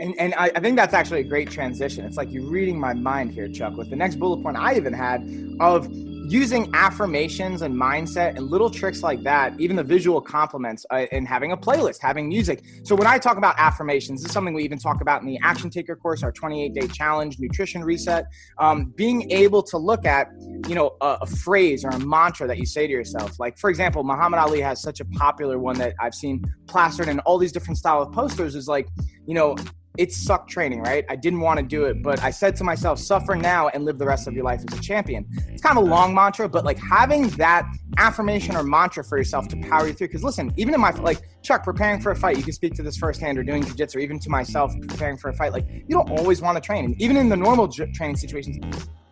And, 0.00 0.14
and 0.18 0.34
I, 0.34 0.50
I, 0.56 0.60
think 0.60 0.74
that's 0.76 0.92
actually 0.92 1.20
a 1.20 1.24
great 1.24 1.48
transition. 1.48 2.04
It's 2.04 2.16
like 2.16 2.32
you're 2.32 2.50
reading 2.50 2.80
my 2.80 2.92
mind 2.92 3.30
here, 3.30 3.46
Chuck, 3.46 3.76
with 3.76 3.88
the 3.88 3.94
next 3.94 4.16
bullet 4.16 4.42
point 4.42 4.56
I 4.56 4.74
even 4.74 4.92
had 4.92 5.22
of 5.60 5.88
using 6.32 6.70
affirmations 6.72 7.60
and 7.60 7.74
mindset 7.74 8.36
and 8.36 8.50
little 8.50 8.70
tricks 8.70 9.02
like 9.02 9.22
that, 9.22 9.52
even 9.60 9.76
the 9.76 9.84
visual 9.84 10.18
compliments 10.18 10.86
uh, 10.90 11.04
and 11.12 11.28
having 11.28 11.52
a 11.52 11.56
playlist, 11.56 11.98
having 12.00 12.26
music. 12.26 12.64
So 12.84 12.94
when 12.94 13.06
I 13.06 13.18
talk 13.18 13.36
about 13.36 13.54
affirmations, 13.58 14.22
this 14.22 14.30
is 14.30 14.32
something 14.32 14.54
we 14.54 14.64
even 14.64 14.78
talk 14.78 15.02
about 15.02 15.20
in 15.20 15.26
the 15.26 15.38
Action 15.42 15.68
Taker 15.68 15.94
course, 15.94 16.22
our 16.22 16.32
28 16.32 16.72
day 16.72 16.86
challenge, 16.86 17.38
nutrition 17.38 17.84
reset. 17.84 18.24
Um, 18.58 18.94
being 18.96 19.30
able 19.30 19.62
to 19.64 19.76
look 19.76 20.06
at, 20.06 20.28
you 20.66 20.74
know, 20.74 20.96
a, 21.02 21.18
a 21.20 21.26
phrase 21.26 21.84
or 21.84 21.90
a 21.90 21.98
mantra 21.98 22.46
that 22.46 22.56
you 22.56 22.64
say 22.64 22.86
to 22.86 22.92
yourself. 22.92 23.38
Like, 23.38 23.58
for 23.58 23.68
example, 23.68 24.02
Muhammad 24.02 24.40
Ali 24.40 24.62
has 24.62 24.80
such 24.80 25.00
a 25.00 25.04
popular 25.04 25.58
one 25.58 25.76
that 25.80 25.94
I've 26.00 26.14
seen 26.14 26.42
plastered 26.66 27.08
in 27.08 27.20
all 27.20 27.36
these 27.36 27.52
different 27.52 27.76
style 27.76 28.00
of 28.00 28.10
posters 28.10 28.54
is 28.54 28.66
like, 28.66 28.88
you 29.26 29.34
know, 29.34 29.54
it 29.98 30.10
sucked 30.10 30.48
training, 30.48 30.80
right? 30.80 31.04
I 31.10 31.16
didn't 31.16 31.40
want 31.40 31.60
to 31.60 31.66
do 31.66 31.84
it, 31.84 32.02
but 32.02 32.22
I 32.22 32.30
said 32.30 32.56
to 32.56 32.64
myself, 32.64 32.98
suffer 32.98 33.34
now 33.34 33.68
and 33.68 33.84
live 33.84 33.98
the 33.98 34.06
rest 34.06 34.26
of 34.26 34.32
your 34.32 34.44
life 34.44 34.62
as 34.66 34.78
a 34.78 34.80
champion. 34.80 35.26
It's 35.48 35.62
kind 35.62 35.76
of 35.76 35.84
a 35.84 35.86
long 35.86 36.14
mantra, 36.14 36.48
but 36.48 36.64
like 36.64 36.78
having 36.78 37.28
that 37.30 37.66
affirmation 37.98 38.56
or 38.56 38.62
mantra 38.62 39.04
for 39.04 39.18
yourself 39.18 39.48
to 39.48 39.56
power 39.56 39.86
you 39.86 39.92
through. 39.92 40.08
Because 40.08 40.24
listen, 40.24 40.50
even 40.56 40.72
in 40.72 40.80
my, 40.80 40.90
like 40.92 41.20
Chuck, 41.42 41.62
preparing 41.62 42.00
for 42.00 42.10
a 42.10 42.16
fight, 42.16 42.38
you 42.38 42.42
can 42.42 42.54
speak 42.54 42.72
to 42.74 42.82
this 42.82 42.96
firsthand 42.96 43.38
or 43.38 43.42
doing 43.42 43.62
jujitsu, 43.62 43.96
or 43.96 43.98
even 43.98 44.18
to 44.20 44.30
myself 44.30 44.72
preparing 44.88 45.18
for 45.18 45.28
a 45.28 45.34
fight, 45.34 45.52
like 45.52 45.66
you 45.68 45.90
don't 45.90 46.10
always 46.18 46.40
want 46.40 46.56
to 46.56 46.60
train. 46.60 46.86
And 46.86 47.00
even 47.00 47.18
in 47.18 47.28
the 47.28 47.36
normal 47.36 47.68
j- 47.68 47.90
training 47.92 48.16
situations, 48.16 48.58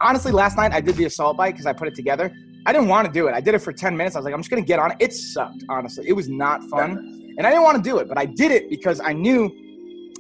honestly, 0.01 0.33
last 0.33 0.57
night 0.57 0.73
I 0.73 0.81
did 0.81 0.97
the 0.97 1.05
assault 1.05 1.37
bike 1.37 1.55
because 1.55 1.67
I 1.67 1.75
put 1.75 1.89
it 1.89 1.95
together. 1.95 2.33
I 2.65 2.73
didn't 2.73 2.89
want 2.89 3.07
to 3.07 3.13
do 3.13 3.27
it. 3.27 3.35
I 3.35 3.41
did 3.41 3.55
it 3.55 3.59
for 3.59 3.73
10 3.73 3.97
minutes. 3.97 4.17
I 4.17 4.19
was 4.19 4.25
like, 4.25 4.35
I'm 4.35 4.41
just 4.41 4.51
going 4.51 4.63
to 4.63 4.67
get 4.67 4.79
on 4.79 4.93
it. 4.93 4.97
It 5.01 5.13
sucked, 5.13 5.65
honestly. 5.69 6.07
It 6.07 6.13
was 6.13 6.29
not 6.29 6.63
fun. 6.65 7.35
And 7.39 7.47
I 7.47 7.51
didn't 7.51 7.63
want 7.63 7.83
to 7.83 7.83
do 7.83 7.99
it, 7.99 8.09
but 8.09 8.19
I 8.19 8.27
did 8.27 8.51
it 8.51 8.69
because 8.69 9.01
I 9.01 9.13
knew 9.15 9.51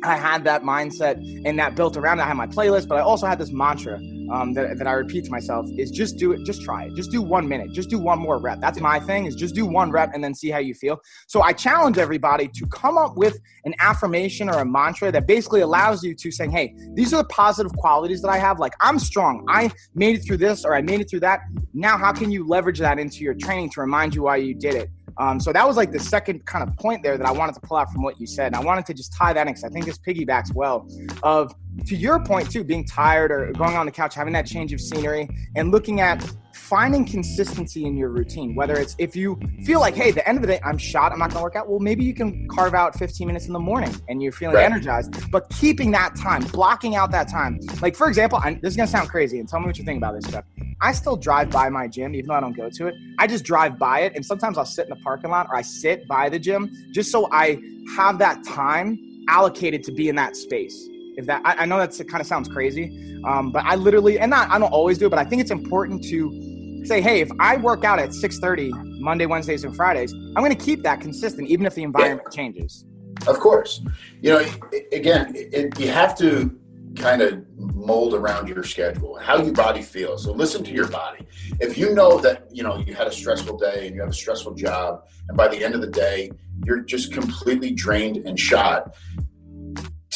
I 0.02 0.16
had 0.16 0.44
that 0.44 0.62
mindset 0.62 1.16
and 1.44 1.58
that 1.58 1.76
built 1.76 1.96
around 1.96 2.18
it. 2.18 2.22
I 2.22 2.26
had 2.26 2.36
my 2.36 2.46
playlist, 2.46 2.88
but 2.88 2.96
I 2.96 3.02
also 3.02 3.26
had 3.26 3.38
this 3.38 3.52
mantra 3.52 4.00
um, 4.30 4.52
that, 4.54 4.78
that 4.78 4.86
I 4.86 4.92
repeat 4.92 5.24
to 5.24 5.30
myself 5.30 5.66
is 5.76 5.90
just 5.90 6.16
do 6.16 6.32
it, 6.32 6.44
just 6.44 6.62
try 6.62 6.84
it, 6.84 6.94
just 6.94 7.10
do 7.10 7.22
one 7.22 7.48
minute, 7.48 7.72
just 7.72 7.90
do 7.90 7.98
one 7.98 8.18
more 8.18 8.38
rep. 8.38 8.60
That's 8.60 8.80
my 8.80 9.00
thing 9.00 9.26
is 9.26 9.34
just 9.34 9.54
do 9.54 9.66
one 9.66 9.90
rep 9.90 10.12
and 10.14 10.22
then 10.22 10.34
see 10.34 10.50
how 10.50 10.58
you 10.58 10.74
feel. 10.74 11.00
So 11.26 11.42
I 11.42 11.52
challenge 11.52 11.98
everybody 11.98 12.48
to 12.48 12.66
come 12.66 12.96
up 12.96 13.16
with 13.16 13.38
an 13.64 13.74
affirmation 13.80 14.48
or 14.48 14.58
a 14.58 14.64
mantra 14.64 15.10
that 15.12 15.26
basically 15.26 15.60
allows 15.60 16.02
you 16.02 16.14
to 16.14 16.30
say, 16.30 16.48
hey, 16.48 16.74
these 16.94 17.12
are 17.12 17.18
the 17.18 17.28
positive 17.28 17.72
qualities 17.72 18.22
that 18.22 18.28
I 18.28 18.38
have. 18.38 18.58
Like 18.58 18.74
I'm 18.80 18.98
strong. 18.98 19.44
I 19.48 19.70
made 19.94 20.16
it 20.16 20.20
through 20.20 20.38
this 20.38 20.64
or 20.64 20.74
I 20.74 20.82
made 20.82 21.00
it 21.00 21.10
through 21.10 21.20
that. 21.20 21.40
Now, 21.74 21.96
how 21.98 22.12
can 22.12 22.30
you 22.30 22.46
leverage 22.46 22.78
that 22.78 22.98
into 22.98 23.18
your 23.18 23.34
training 23.34 23.70
to 23.70 23.80
remind 23.80 24.14
you 24.14 24.22
why 24.22 24.36
you 24.36 24.54
did 24.54 24.74
it? 24.74 24.90
Um, 25.18 25.38
so 25.38 25.52
that 25.52 25.66
was 25.66 25.76
like 25.76 25.92
the 25.92 26.00
second 26.00 26.46
kind 26.46 26.66
of 26.66 26.74
point 26.76 27.02
there 27.02 27.18
that 27.18 27.26
I 27.26 27.30
wanted 27.32 27.54
to 27.56 27.60
pull 27.60 27.76
out 27.76 27.90
from 27.92 28.02
what 28.02 28.18
you 28.18 28.26
said. 28.26 28.46
And 28.46 28.56
I 28.56 28.60
wanted 28.60 28.86
to 28.86 28.94
just 28.94 29.12
tie 29.12 29.32
that 29.34 29.46
in 29.46 29.52
because 29.52 29.64
I 29.64 29.68
think 29.68 29.84
this 29.84 29.98
piggybacks 29.98 30.54
well 30.54 30.88
of 31.22 31.54
to 31.86 31.96
your 31.96 32.22
point 32.22 32.50
too, 32.50 32.64
being 32.64 32.84
tired 32.84 33.30
or 33.30 33.52
going 33.52 33.76
on 33.76 33.86
the 33.86 33.92
couch, 33.92 34.14
having 34.14 34.32
that 34.34 34.46
change 34.46 34.72
of 34.72 34.80
scenery 34.80 35.28
and 35.56 35.70
looking 35.70 36.00
at 36.00 36.24
finding 36.54 37.04
consistency 37.04 37.84
in 37.84 37.96
your 37.96 38.10
routine. 38.10 38.54
Whether 38.54 38.74
it's 38.74 38.94
if 38.98 39.16
you 39.16 39.40
feel 39.64 39.80
like, 39.80 39.94
hey, 39.94 40.10
the 40.10 40.26
end 40.28 40.38
of 40.38 40.42
the 40.42 40.48
day, 40.48 40.60
I'm 40.64 40.78
shot, 40.78 41.12
I'm 41.12 41.18
not 41.18 41.30
gonna 41.30 41.42
work 41.42 41.56
out. 41.56 41.68
Well, 41.68 41.80
maybe 41.80 42.04
you 42.04 42.14
can 42.14 42.46
carve 42.48 42.74
out 42.74 42.96
15 42.96 43.26
minutes 43.26 43.46
in 43.46 43.52
the 43.52 43.58
morning 43.58 43.94
and 44.08 44.22
you're 44.22 44.32
feeling 44.32 44.56
right. 44.56 44.64
energized. 44.64 45.30
But 45.30 45.48
keeping 45.50 45.90
that 45.92 46.14
time, 46.16 46.44
blocking 46.44 46.94
out 46.94 47.10
that 47.10 47.28
time. 47.28 47.58
Like 47.80 47.96
for 47.96 48.08
example, 48.08 48.38
I, 48.42 48.54
this 48.54 48.72
is 48.72 48.76
gonna 48.76 48.86
sound 48.86 49.08
crazy, 49.08 49.40
and 49.40 49.48
tell 49.48 49.60
me 49.60 49.66
what 49.66 49.78
you 49.78 49.84
think 49.84 49.98
about 49.98 50.14
this, 50.14 50.30
Jeff. 50.30 50.44
I 50.80 50.92
still 50.92 51.16
drive 51.16 51.50
by 51.50 51.68
my 51.68 51.88
gym, 51.88 52.14
even 52.14 52.28
though 52.28 52.34
I 52.34 52.40
don't 52.40 52.56
go 52.56 52.70
to 52.70 52.86
it. 52.86 52.94
I 53.18 53.26
just 53.26 53.44
drive 53.44 53.78
by 53.78 54.00
it, 54.00 54.14
and 54.14 54.24
sometimes 54.24 54.56
I'll 54.56 54.64
sit 54.64 54.84
in 54.84 54.90
the 54.90 55.02
parking 55.02 55.30
lot 55.30 55.48
or 55.50 55.56
I 55.56 55.62
sit 55.62 56.06
by 56.08 56.28
the 56.28 56.38
gym 56.38 56.70
just 56.92 57.10
so 57.10 57.28
I 57.32 57.60
have 57.96 58.18
that 58.18 58.44
time 58.44 58.98
allocated 59.28 59.82
to 59.84 59.92
be 59.92 60.08
in 60.08 60.16
that 60.16 60.36
space. 60.36 60.88
That, 61.26 61.42
I, 61.44 61.62
I 61.62 61.66
know 61.66 61.78
that's 61.78 62.00
it 62.00 62.08
kind 62.08 62.20
of 62.20 62.26
sounds 62.26 62.48
crazy, 62.48 63.20
um, 63.24 63.52
but 63.52 63.64
I 63.64 63.76
literally, 63.76 64.18
and 64.18 64.30
not, 64.30 64.50
I 64.50 64.58
don't 64.58 64.72
always 64.72 64.98
do 64.98 65.06
it, 65.06 65.10
but 65.10 65.18
I 65.18 65.24
think 65.24 65.40
it's 65.40 65.50
important 65.50 66.02
to 66.04 66.84
say, 66.84 67.00
hey, 67.00 67.20
if 67.20 67.30
I 67.38 67.56
work 67.56 67.84
out 67.84 67.98
at 67.98 68.10
6:30 68.10 69.00
Monday, 69.00 69.26
Wednesdays, 69.26 69.64
and 69.64 69.74
Fridays, 69.74 70.12
I'm 70.12 70.42
going 70.42 70.54
to 70.56 70.64
keep 70.64 70.82
that 70.82 71.00
consistent, 71.00 71.48
even 71.48 71.66
if 71.66 71.74
the 71.74 71.82
environment 71.82 72.28
yeah. 72.30 72.36
changes. 72.36 72.84
Of 73.26 73.38
course, 73.38 73.82
you 74.22 74.30
know, 74.30 74.44
again, 74.92 75.32
it, 75.34 75.78
you 75.78 75.90
have 75.90 76.16
to 76.18 76.58
kind 76.96 77.22
of 77.22 77.46
mold 77.58 78.14
around 78.14 78.48
your 78.48 78.62
schedule, 78.64 79.16
how 79.18 79.42
your 79.42 79.52
body 79.52 79.82
feels. 79.82 80.24
So 80.24 80.32
listen 80.32 80.64
to 80.64 80.72
your 80.72 80.88
body. 80.88 81.26
If 81.60 81.78
you 81.78 81.94
know 81.94 82.18
that, 82.20 82.46
you 82.50 82.62
know, 82.62 82.78
you 82.78 82.94
had 82.94 83.06
a 83.06 83.12
stressful 83.12 83.58
day 83.58 83.86
and 83.86 83.94
you 83.94 84.00
have 84.00 84.10
a 84.10 84.14
stressful 84.14 84.54
job, 84.54 85.06
and 85.28 85.36
by 85.36 85.48
the 85.48 85.62
end 85.62 85.74
of 85.74 85.80
the 85.80 85.86
day, 85.86 86.30
you're 86.64 86.80
just 86.80 87.12
completely 87.12 87.70
drained 87.72 88.18
and 88.26 88.38
shot, 88.38 88.94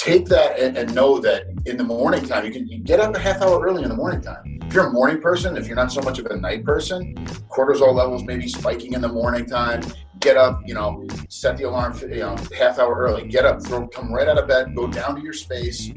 take 0.04 0.26
that 0.26 0.58
and, 0.58 0.76
and 0.76 0.94
know 0.94 1.18
that 1.18 1.46
in 1.64 1.78
the 1.78 1.84
morning 1.84 2.23
time, 2.25 2.44
you 2.44 2.52
can 2.52 2.68
you 2.68 2.78
get 2.78 3.00
up 3.00 3.16
a 3.16 3.18
half 3.18 3.40
hour 3.40 3.64
early 3.64 3.82
in 3.82 3.88
the 3.88 3.94
morning 3.94 4.20
time. 4.20 4.61
If 4.62 4.75
you're 4.75 4.88
a 4.88 4.92
morning 4.92 5.20
person, 5.20 5.56
if 5.56 5.66
you're 5.66 5.76
not 5.76 5.90
so 5.90 6.02
much 6.02 6.18
of 6.18 6.26
a 6.26 6.37
night 6.37 6.64
person, 6.64 7.14
cortisol 7.49 7.94
levels 7.94 8.23
may 8.25 8.37
be 8.37 8.49
spiking 8.49 8.92
in 8.92 9.00
the 9.00 9.08
morning 9.08 9.46
time. 9.46 9.82
Get 10.20 10.37
up, 10.37 10.61
you 10.66 10.75
know, 10.75 11.06
set 11.28 11.56
the 11.56 11.64
alarm, 11.64 11.99
you 12.00 12.20
know, 12.20 12.37
half 12.56 12.78
hour 12.78 12.94
early. 12.94 13.26
Get 13.28 13.46
up, 13.46 13.62
throw, 13.62 13.88
come 13.88 14.12
right 14.12 14.28
out 14.28 14.38
of 14.38 14.46
bed, 14.46 14.75
go 14.75 14.87
down 14.87 15.16
to 15.16 15.23
your 15.23 15.32
space, 15.32 15.90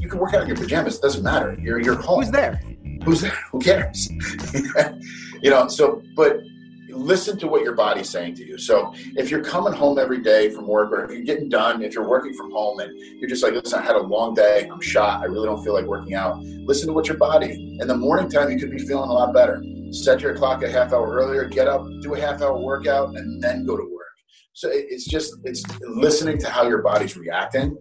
you 0.00 0.08
can 0.08 0.18
work 0.18 0.34
out 0.34 0.42
in 0.42 0.48
your 0.48 0.56
pajamas. 0.56 0.96
It 0.96 1.02
doesn't 1.02 1.22
matter. 1.22 1.56
You're 1.60 1.80
you're 1.80 2.00
home. 2.00 2.20
Who's 2.20 2.30
there? 2.30 2.60
Who's 3.04 3.20
there? 3.20 3.38
Who 3.52 3.60
cares? 3.60 4.08
you 5.42 5.50
know. 5.50 5.68
So, 5.68 6.02
but 6.16 6.40
listen 6.92 7.38
to 7.38 7.46
what 7.46 7.62
your 7.62 7.74
body's 7.74 8.08
saying 8.08 8.34
to 8.36 8.46
you. 8.46 8.58
So, 8.58 8.92
if 9.16 9.30
you're 9.30 9.42
coming 9.42 9.72
home 9.72 9.98
every 9.98 10.22
day 10.22 10.50
from 10.50 10.66
work, 10.66 10.92
or 10.92 11.04
if 11.04 11.10
you're 11.10 11.22
getting 11.22 11.48
done, 11.48 11.82
if 11.82 11.94
you're 11.94 12.08
working 12.08 12.34
from 12.34 12.50
home, 12.50 12.80
and 12.80 12.92
you're 13.18 13.28
just 13.28 13.42
like, 13.42 13.54
listen, 13.54 13.80
I 13.80 13.82
had 13.82 13.96
a 13.96 14.02
long 14.02 14.34
day. 14.34 14.68
I'm 14.70 14.80
shot. 14.80 15.20
I 15.20 15.24
really 15.24 15.46
don't 15.46 15.62
feel 15.62 15.74
like 15.74 15.86
working 15.86 16.14
out. 16.14 16.38
Listen 16.40 16.88
to 16.88 16.92
what 16.92 17.08
your 17.08 17.16
body. 17.16 17.76
In 17.80 17.88
the 17.88 17.96
morning 17.96 18.30
time, 18.30 18.50
you 18.50 18.58
could 18.58 18.70
be 18.70 18.78
feeling 18.78 19.08
a 19.08 19.12
lot 19.12 19.32
better. 19.32 19.62
Set 19.90 20.20
your 20.20 20.34
clock 20.34 20.62
a 20.62 20.70
half 20.70 20.92
hour 20.92 21.12
earlier. 21.12 21.44
Get 21.44 21.68
up, 21.68 21.86
do 22.00 22.14
a 22.14 22.20
half 22.20 22.40
hour 22.40 22.58
workout, 22.58 23.16
and 23.16 23.42
then 23.42 23.66
go 23.66 23.76
to 23.76 23.82
work. 23.82 24.02
So 24.54 24.68
it's 24.70 25.04
just 25.04 25.34
it's 25.44 25.62
listening 25.80 26.38
to 26.38 26.48
how 26.48 26.68
your 26.68 26.82
body's 26.82 27.16
reacting, 27.16 27.76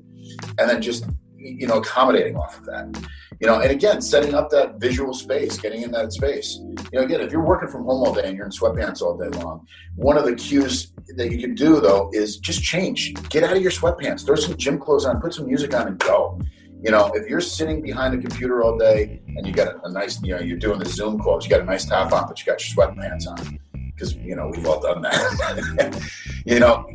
and 0.58 0.70
then 0.70 0.82
just 0.82 1.06
you 1.42 1.68
know, 1.68 1.78
accommodating 1.78 2.36
off 2.36 2.58
of 2.58 2.66
that. 2.66 3.08
You 3.42 3.48
know, 3.48 3.60
and 3.60 3.72
again, 3.72 4.02
setting 4.04 4.36
up 4.36 4.52
that 4.52 4.76
visual 4.80 5.16
space, 5.16 5.58
getting 5.58 5.82
in 5.82 5.90
that 5.92 6.14
space. 6.14 6.60
You 6.62 7.00
know, 7.00 7.02
again, 7.02 7.22
if 7.22 7.32
you're 7.32 7.44
working 7.44 7.70
from 7.70 7.86
home 7.86 8.06
all 8.06 8.14
day 8.14 8.26
and 8.26 8.38
you're 8.38 8.46
in 8.46 8.52
sweatpants 8.52 9.02
all 9.02 9.18
day 9.18 9.36
long, 9.40 9.66
one 9.96 10.16
of 10.16 10.26
the 10.26 10.36
cues 10.36 10.94
that 11.16 11.32
you 11.32 11.40
can 11.40 11.56
do 11.56 11.82
though 11.82 12.12
is 12.14 12.38
just 12.38 12.62
change. 12.62 13.16
Get 13.30 13.44
out 13.44 13.56
of 13.56 13.62
your 13.64 13.72
sweatpants, 13.72 14.28
throw 14.28 14.36
some 14.36 14.56
gym 14.58 14.78
clothes 14.78 15.06
on, 15.06 15.20
put 15.20 15.34
some 15.34 15.48
music 15.48 15.74
on, 15.74 15.88
and 15.88 15.98
go. 15.98 16.40
You 16.84 16.92
know, 16.92 17.12
if 17.16 17.28
you're 17.28 17.42
sitting 17.42 17.82
behind 17.82 18.14
a 18.14 18.20
computer 18.20 18.64
all 18.64 18.78
day 18.78 19.22
and 19.36 19.46
you 19.46 19.54
got 19.54 19.70
a, 19.70 19.82
a 19.86 19.92
nice, 19.92 20.22
you 20.22 20.36
know, 20.36 20.40
you're 20.40 20.60
doing 20.60 20.78
the 20.78 20.86
Zoom 20.86 21.20
calls, 21.20 21.44
you 21.44 21.50
got 21.50 21.62
a 21.62 21.66
nice 21.66 21.86
top 21.86 22.14
on, 22.14 22.28
but 22.28 22.40
you 22.40 22.46
got 22.46 22.64
your 22.64 22.86
sweatpants 22.86 23.28
on 23.28 23.60
because 23.74 24.16
you 24.18 24.36
know 24.36 24.52
we've 24.56 24.68
all 24.68 24.80
done 24.80 25.02
that. 25.02 26.12
you 26.46 26.60
know, 26.60 26.88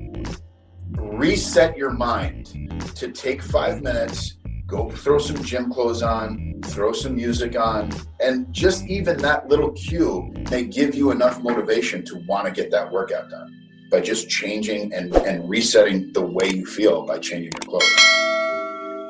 reset 0.93 1.77
your 1.77 1.91
mind 1.91 2.53
to 2.95 3.11
take 3.11 3.43
five 3.43 3.83
minutes, 3.83 4.36
go 4.67 4.91
throw 4.91 5.19
some 5.19 5.43
gym 5.45 5.71
clothes 5.71 6.03
on, 6.03 6.61
throw 6.67 6.93
some 6.93 7.15
music 7.15 7.59
on, 7.59 7.91
and 8.21 8.53
just 8.53 8.85
even 8.87 9.17
that 9.19 9.49
little 9.49 9.71
cue 9.73 10.33
may 10.51 10.65
give 10.65 10.95
you 10.95 11.11
enough 11.11 11.43
motivation 11.43 12.05
to 12.05 12.17
want 12.27 12.47
to 12.47 12.53
get 12.53 12.71
that 12.71 12.91
workout 12.91 13.31
done 13.31 13.53
by 13.91 14.01
just 14.01 14.29
changing 14.29 14.93
and, 14.93 15.15
and 15.17 15.49
resetting 15.49 16.13
the 16.13 16.21
way 16.21 16.49
you 16.49 16.67
feel 16.67 17.07
by 17.07 17.19
changing 17.19 17.53
your 17.53 17.61
clothes. 17.61 17.85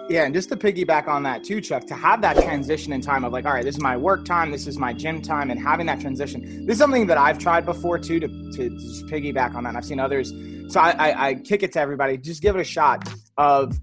Yeah, 0.09 0.25
and 0.25 0.35
just 0.35 0.51
to 0.51 0.57
piggyback 0.57 1.09
on 1.09 1.25
that 1.25 1.43
too, 1.43 1.61
Chuck, 1.61 1.87
to 1.87 1.95
have 1.95 2.21
that 2.21 2.37
transition 2.37 2.93
in 2.93 3.01
time 3.01 3.25
of 3.25 3.33
like, 3.33 3.45
all 3.45 3.55
right, 3.55 3.65
this 3.65 3.75
is 3.75 3.81
my 3.81 3.97
work 3.97 4.25
time, 4.25 4.53
this 4.53 4.67
is 4.67 4.79
my 4.79 4.93
gym 4.93 5.21
time, 5.21 5.51
and 5.51 5.59
having 5.59 5.87
that 5.87 6.01
transition. 6.01 6.67
This 6.67 6.75
is 6.75 6.79
something 6.79 7.07
that 7.07 7.19
I've 7.19 7.39
tried 7.39 7.65
before 7.65 7.99
too 7.99 8.21
to, 8.21 8.29
to, 8.29 8.53
to 8.53 8.71
just 8.71 9.07
piggyback 9.07 9.55
on 9.55 9.65
that. 9.65 9.71
And 9.71 9.79
I've 9.79 9.85
seen 9.85 9.99
others 9.99 10.33
so 10.69 10.81
I, 10.81 10.91
I, 10.91 11.29
I 11.29 11.35
kick 11.35 11.63
it 11.63 11.73
to 11.73 11.81
everybody. 11.81 12.17
Just 12.19 12.43
give 12.43 12.57
it 12.57 12.61
a 12.61 12.65
shot 12.65 13.09
of 13.37 13.79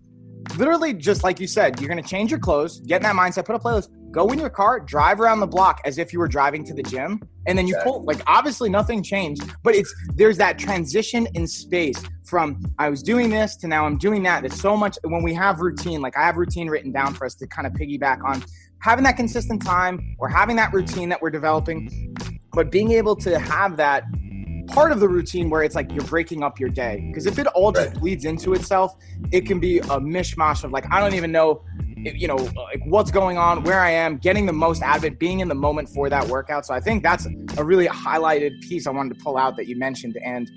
literally 0.58 0.94
just 0.94 1.24
like 1.24 1.40
you 1.40 1.48
said, 1.48 1.80
you're 1.80 1.90
going 1.90 2.02
to 2.02 2.08
change 2.08 2.32
your 2.32 2.40
clothes, 2.40 2.80
get 2.82 2.98
in 2.98 3.04
that 3.04 3.16
mindset, 3.16 3.46
put 3.46 3.56
a 3.56 3.60
playlist, 3.60 3.90
go 4.12 4.28
in 4.30 4.40
your 4.40 4.50
car, 4.50 4.80
drive 4.80 5.20
around 5.20 5.40
the 5.40 5.48
block 5.48 5.82
as 5.86 5.98
if 5.98 6.14
you 6.14 6.20
were 6.20 6.28
driving 6.28 6.64
to 6.66 6.74
the 6.74 6.84
gym. 6.84 7.22
And 7.46 7.58
then 7.58 7.68
you 7.68 7.76
pull, 7.84 8.04
like, 8.04 8.22
obviously 8.28 8.70
nothing 8.70 9.04
changed, 9.04 9.44
but 9.64 9.76
it's 9.76 9.94
there's 10.16 10.38
that 10.38 10.58
transition 10.58 11.28
in 11.34 11.46
space 11.46 12.02
from 12.24 12.62
I 12.80 12.90
was 12.90 13.04
doing 13.04 13.30
this 13.30 13.58
to 13.58 13.68
now 13.68 13.86
I'm 13.86 13.98
doing 13.98 14.24
that. 14.24 14.42
There's 14.42 14.60
so 14.60 14.78
much 14.78 14.98
when 15.04 15.24
we 15.24 15.34
have 15.34 15.60
routine, 15.60 16.02
like, 16.02 16.16
I 16.18 16.22
have 16.22 16.38
routine 16.38 16.70
written 16.70 16.92
down 16.92 17.14
for 17.14 17.26
us 17.26 17.36
to 17.36 17.48
kind 17.48 17.68
of 17.68 17.74
piggyback 17.74 18.24
on 18.24 18.44
having 18.80 19.04
that 19.04 19.18
consistent 19.18 19.64
time 19.66 20.16
or 20.20 20.30
having 20.30 20.56
that 20.58 20.72
routine 20.74 21.10
that 21.10 21.22
we're 21.22 21.30
developing, 21.30 22.16
but 22.54 22.72
being 22.72 22.92
able 22.92 23.16
to 23.16 23.40
have 23.40 23.76
that 23.78 24.04
part 24.68 24.92
of 24.92 25.00
the 25.00 25.08
routine 25.08 25.50
where 25.50 25.64
it's 25.64 25.76
like 25.76 25.92
you're 25.92 26.06
breaking 26.06 26.44
up 26.44 26.60
your 26.60 26.70
day. 26.70 27.04
Because 27.08 27.26
if 27.26 27.38
it 27.40 27.48
all 27.48 27.72
just 27.72 27.90
right. 27.90 28.00
bleeds 28.00 28.26
into 28.26 28.54
itself, 28.54 28.96
it 29.32 29.46
can 29.46 29.60
be 29.60 29.80
a 29.80 30.00
mishmash 30.00 30.64
of 30.64 30.72
like, 30.72 30.86
I 30.92 31.00
don't 31.00 31.14
even 31.14 31.32
know, 31.32 31.64
you 31.98 32.28
know, 32.28 32.36
like 32.36 32.82
what's 32.86 33.12
going 33.12 33.38
on, 33.38 33.64
where 33.64 33.80
I 33.80 33.92
am, 33.92 34.18
getting 34.18 34.46
the 34.46 34.54
most 34.54 34.82
out 34.82 34.98
of 34.98 35.06
it, 35.06 35.20
being 35.20 35.40
in 35.40 35.48
the 35.48 35.56
moment 35.56 35.90
for 35.90 36.10
that 36.10 36.28
workout. 36.28 36.66
So 36.66 36.74
I 36.74 36.80
think 36.80 37.04
that's 37.04 37.28
a 37.58 37.64
really 37.64 37.88
highlighted 37.88 38.62
piece 38.62 38.88
I 38.88 38.92
wanted 38.92 39.18
to 39.18 39.24
pull 39.24 39.38
out 39.38 39.56
that 39.58 39.68
you 39.68 39.78
mentioned. 39.78 40.18
And 40.24 40.50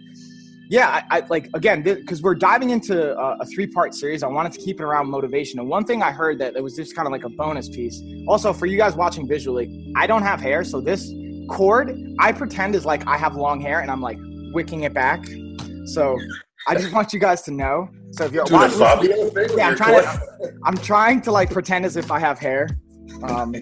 yeah, 0.68 1.04
I, 1.10 1.18
I 1.18 1.26
like 1.28 1.48
again 1.54 1.82
because 1.82 2.22
we're 2.22 2.34
diving 2.34 2.70
into 2.70 3.16
a, 3.16 3.36
a 3.38 3.46
three-part 3.46 3.94
series. 3.94 4.24
I 4.24 4.26
wanted 4.26 4.52
to 4.54 4.58
keep 4.58 4.80
it 4.80 4.82
around 4.82 5.08
motivation. 5.08 5.60
And 5.60 5.68
one 5.68 5.84
thing 5.84 6.02
I 6.02 6.10
heard 6.10 6.40
that 6.40 6.56
it 6.56 6.62
was 6.62 6.74
just 6.74 6.96
kind 6.96 7.06
of 7.06 7.12
like 7.12 7.22
a 7.22 7.28
bonus 7.28 7.68
piece. 7.68 8.02
Also, 8.26 8.52
for 8.52 8.66
you 8.66 8.76
guys 8.76 8.96
watching 8.96 9.28
visually, 9.28 9.92
I 9.94 10.08
don't 10.08 10.22
have 10.22 10.40
hair, 10.40 10.64
so 10.64 10.80
this 10.80 11.12
cord, 11.48 11.98
I 12.18 12.32
pretend 12.32 12.74
is 12.74 12.84
like 12.84 13.06
I 13.06 13.16
have 13.16 13.36
long 13.36 13.60
hair 13.60 13.80
and 13.80 13.90
I'm 13.90 14.00
like 14.00 14.18
wicking 14.52 14.82
it 14.82 14.94
back. 14.94 15.24
So 15.86 16.18
I 16.66 16.74
just 16.74 16.92
want 16.92 17.12
you 17.12 17.20
guys 17.20 17.42
to 17.42 17.50
know. 17.50 17.88
So 18.12 18.24
if 18.24 18.32
you're 18.32 18.44
watching, 18.50 18.78
Fabio 18.78 19.28
thing 19.30 19.34
with 19.34 19.54
yeah, 19.56 19.68
I'm 19.68 19.76
trying 19.76 20.02
cord? 20.02 20.20
to, 20.40 20.52
I'm 20.64 20.76
trying 20.76 21.20
to 21.22 21.32
like 21.32 21.50
pretend 21.50 21.84
as 21.84 21.96
if 21.96 22.10
I 22.10 22.18
have 22.18 22.38
hair. 22.38 22.68
Um, 23.22 23.54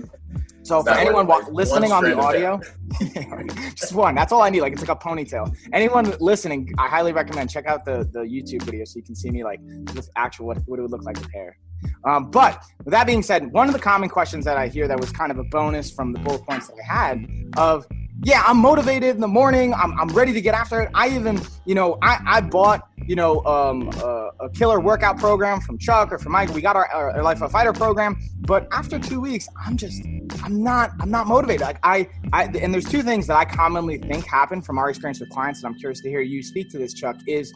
so 0.62 0.82
for 0.82 0.90
anyone 0.92 1.26
like 1.26 1.46
listening 1.48 1.92
on 1.92 2.04
the 2.04 2.16
audio, 2.18 2.58
just 3.74 3.92
one. 3.92 4.14
That's 4.14 4.32
all 4.32 4.40
I 4.40 4.48
need. 4.48 4.62
Like 4.62 4.72
it's 4.72 4.80
like 4.80 4.96
a 4.96 4.96
ponytail. 4.96 5.54
Anyone 5.74 6.14
listening, 6.20 6.72
I 6.78 6.88
highly 6.88 7.12
recommend 7.12 7.50
check 7.50 7.66
out 7.66 7.84
the 7.84 8.08
the 8.12 8.20
YouTube 8.20 8.62
video 8.62 8.84
so 8.86 8.96
you 8.96 9.02
can 9.02 9.14
see 9.14 9.30
me 9.30 9.44
like 9.44 9.60
with 9.94 10.08
actual 10.16 10.46
what, 10.46 10.58
what 10.66 10.78
it 10.78 10.82
would 10.82 10.90
look 10.90 11.04
like 11.04 11.18
with 11.18 11.30
hair. 11.32 11.58
Um, 12.04 12.30
but 12.30 12.62
with 12.84 12.92
that 12.92 13.06
being 13.06 13.22
said, 13.22 13.52
one 13.52 13.68
of 13.68 13.74
the 13.74 13.80
common 13.80 14.08
questions 14.08 14.44
that 14.44 14.56
I 14.56 14.68
hear 14.68 14.88
that 14.88 15.00
was 15.00 15.10
kind 15.10 15.30
of 15.30 15.38
a 15.38 15.44
bonus 15.44 15.90
from 15.90 16.12
the 16.12 16.18
bullet 16.20 16.44
points 16.46 16.68
that 16.68 16.76
I 16.78 16.94
had 16.94 17.26
of 17.56 17.86
yeah, 18.22 18.42
I'm 18.46 18.58
motivated 18.58 19.14
in 19.14 19.20
the 19.20 19.28
morning. 19.28 19.74
I'm, 19.74 19.98
I'm 20.00 20.08
ready 20.08 20.32
to 20.32 20.40
get 20.40 20.54
after 20.54 20.80
it. 20.80 20.90
I 20.94 21.08
even, 21.08 21.40
you 21.66 21.74
know, 21.74 21.98
I, 22.00 22.20
I 22.24 22.40
bought, 22.40 22.88
you 23.06 23.16
know, 23.16 23.44
um, 23.44 23.90
a, 24.02 24.30
a 24.40 24.50
killer 24.50 24.80
workout 24.80 25.18
program 25.18 25.60
from 25.60 25.78
Chuck 25.78 26.12
or 26.12 26.18
from 26.18 26.32
Mike. 26.32 26.48
We 26.54 26.62
got 26.62 26.76
our, 26.76 26.86
our 26.88 27.22
Life 27.22 27.38
of 27.38 27.42
a 27.42 27.48
Fighter 27.48 27.72
program, 27.72 28.16
but 28.40 28.66
after 28.72 28.98
two 28.98 29.20
weeks, 29.20 29.48
I'm 29.66 29.76
just, 29.76 30.02
I'm 30.42 30.62
not, 30.62 30.92
I'm 31.00 31.10
not 31.10 31.26
motivated. 31.26 31.62
Like 31.62 31.80
I, 31.82 32.08
I, 32.32 32.44
and 32.44 32.72
there's 32.72 32.86
two 32.86 33.02
things 33.02 33.26
that 33.26 33.36
I 33.36 33.44
commonly 33.44 33.98
think 33.98 34.24
happen 34.24 34.62
from 34.62 34.78
our 34.78 34.88
experience 34.88 35.20
with 35.20 35.30
clients, 35.30 35.62
and 35.62 35.72
I'm 35.72 35.78
curious 35.78 36.00
to 36.00 36.08
hear 36.08 36.20
you 36.20 36.42
speak 36.42 36.70
to 36.70 36.78
this, 36.78 36.94
Chuck. 36.94 37.16
Is 37.26 37.52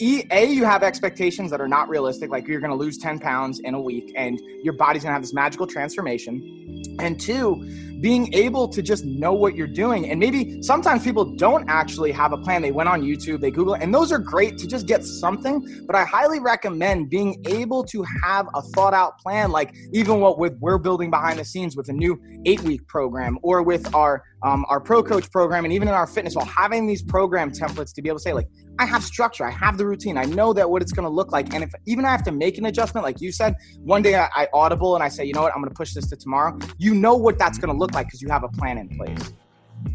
a 0.00 0.46
you 0.46 0.64
have 0.64 0.82
expectations 0.82 1.50
that 1.50 1.60
are 1.60 1.68
not 1.68 1.88
realistic 1.88 2.30
like 2.30 2.46
you're 2.46 2.60
going 2.60 2.70
to 2.70 2.76
lose 2.76 2.98
10 2.98 3.18
pounds 3.18 3.60
in 3.60 3.74
a 3.74 3.80
week 3.80 4.12
and 4.16 4.40
your 4.62 4.72
body's 4.74 5.02
going 5.02 5.10
to 5.10 5.14
have 5.14 5.22
this 5.22 5.34
magical 5.34 5.66
transformation. 5.66 6.96
And 6.98 7.20
two 7.20 7.62
being 8.02 8.34
able 8.34 8.66
to 8.66 8.82
just 8.82 9.04
know 9.04 9.32
what 9.32 9.54
you're 9.54 9.66
doing 9.66 10.10
and 10.10 10.18
maybe 10.18 10.60
sometimes 10.60 11.04
people 11.04 11.24
don't 11.36 11.64
actually 11.68 12.10
have 12.10 12.32
a 12.32 12.36
plan 12.36 12.60
they 12.60 12.72
went 12.72 12.88
on 12.88 13.00
youtube 13.00 13.40
they 13.40 13.50
google 13.50 13.74
and 13.74 13.94
those 13.94 14.10
are 14.10 14.18
great 14.18 14.58
to 14.58 14.66
just 14.66 14.86
get 14.86 15.04
something 15.04 15.86
but 15.86 15.94
i 15.94 16.04
highly 16.04 16.40
recommend 16.40 17.08
being 17.08 17.40
able 17.46 17.84
to 17.84 18.04
have 18.24 18.48
a 18.54 18.62
thought 18.74 18.92
out 18.92 19.16
plan 19.18 19.52
like 19.52 19.72
even 19.92 20.18
what 20.18 20.36
with 20.36 20.54
we're 20.58 20.78
building 20.78 21.10
behind 21.10 21.38
the 21.38 21.44
scenes 21.44 21.76
with 21.76 21.88
a 21.88 21.92
new 21.92 22.20
eight 22.44 22.60
week 22.62 22.86
program 22.88 23.38
or 23.42 23.62
with 23.62 23.94
our 23.94 24.24
um, 24.44 24.66
our 24.68 24.80
pro 24.80 25.04
coach 25.04 25.30
program 25.30 25.64
and 25.64 25.72
even 25.72 25.86
in 25.86 25.94
our 25.94 26.06
fitness 26.06 26.34
while 26.34 26.44
having 26.44 26.84
these 26.84 27.00
program 27.00 27.52
templates 27.52 27.94
to 27.94 28.02
be 28.02 28.08
able 28.08 28.18
to 28.18 28.22
say 28.22 28.32
like 28.32 28.48
I 28.78 28.86
have 28.86 29.04
structure. 29.04 29.44
I 29.44 29.50
have 29.50 29.76
the 29.76 29.86
routine. 29.86 30.16
I 30.16 30.24
know 30.24 30.52
that 30.54 30.68
what 30.68 30.82
it's 30.82 30.92
going 30.92 31.04
to 31.04 31.10
look 31.10 31.30
like. 31.30 31.52
And 31.54 31.62
if 31.62 31.70
even 31.86 32.04
I 32.04 32.10
have 32.10 32.22
to 32.24 32.32
make 32.32 32.58
an 32.58 32.66
adjustment, 32.66 33.04
like 33.04 33.20
you 33.20 33.30
said, 33.30 33.54
one 33.78 34.02
day 34.02 34.16
I, 34.16 34.28
I 34.34 34.48
audible 34.52 34.94
and 34.94 35.04
I 35.04 35.08
say, 35.08 35.24
you 35.24 35.34
know 35.34 35.42
what, 35.42 35.52
I'm 35.54 35.60
going 35.60 35.68
to 35.68 35.74
push 35.74 35.92
this 35.92 36.08
to 36.08 36.16
tomorrow. 36.16 36.58
You 36.78 36.94
know 36.94 37.14
what 37.14 37.38
that's 37.38 37.58
going 37.58 37.72
to 37.72 37.78
look 37.78 37.91
like 37.94 38.06
because 38.06 38.22
you 38.22 38.28
have 38.28 38.44
a 38.44 38.48
plan 38.48 38.78
in 38.78 38.88
place. 38.88 39.32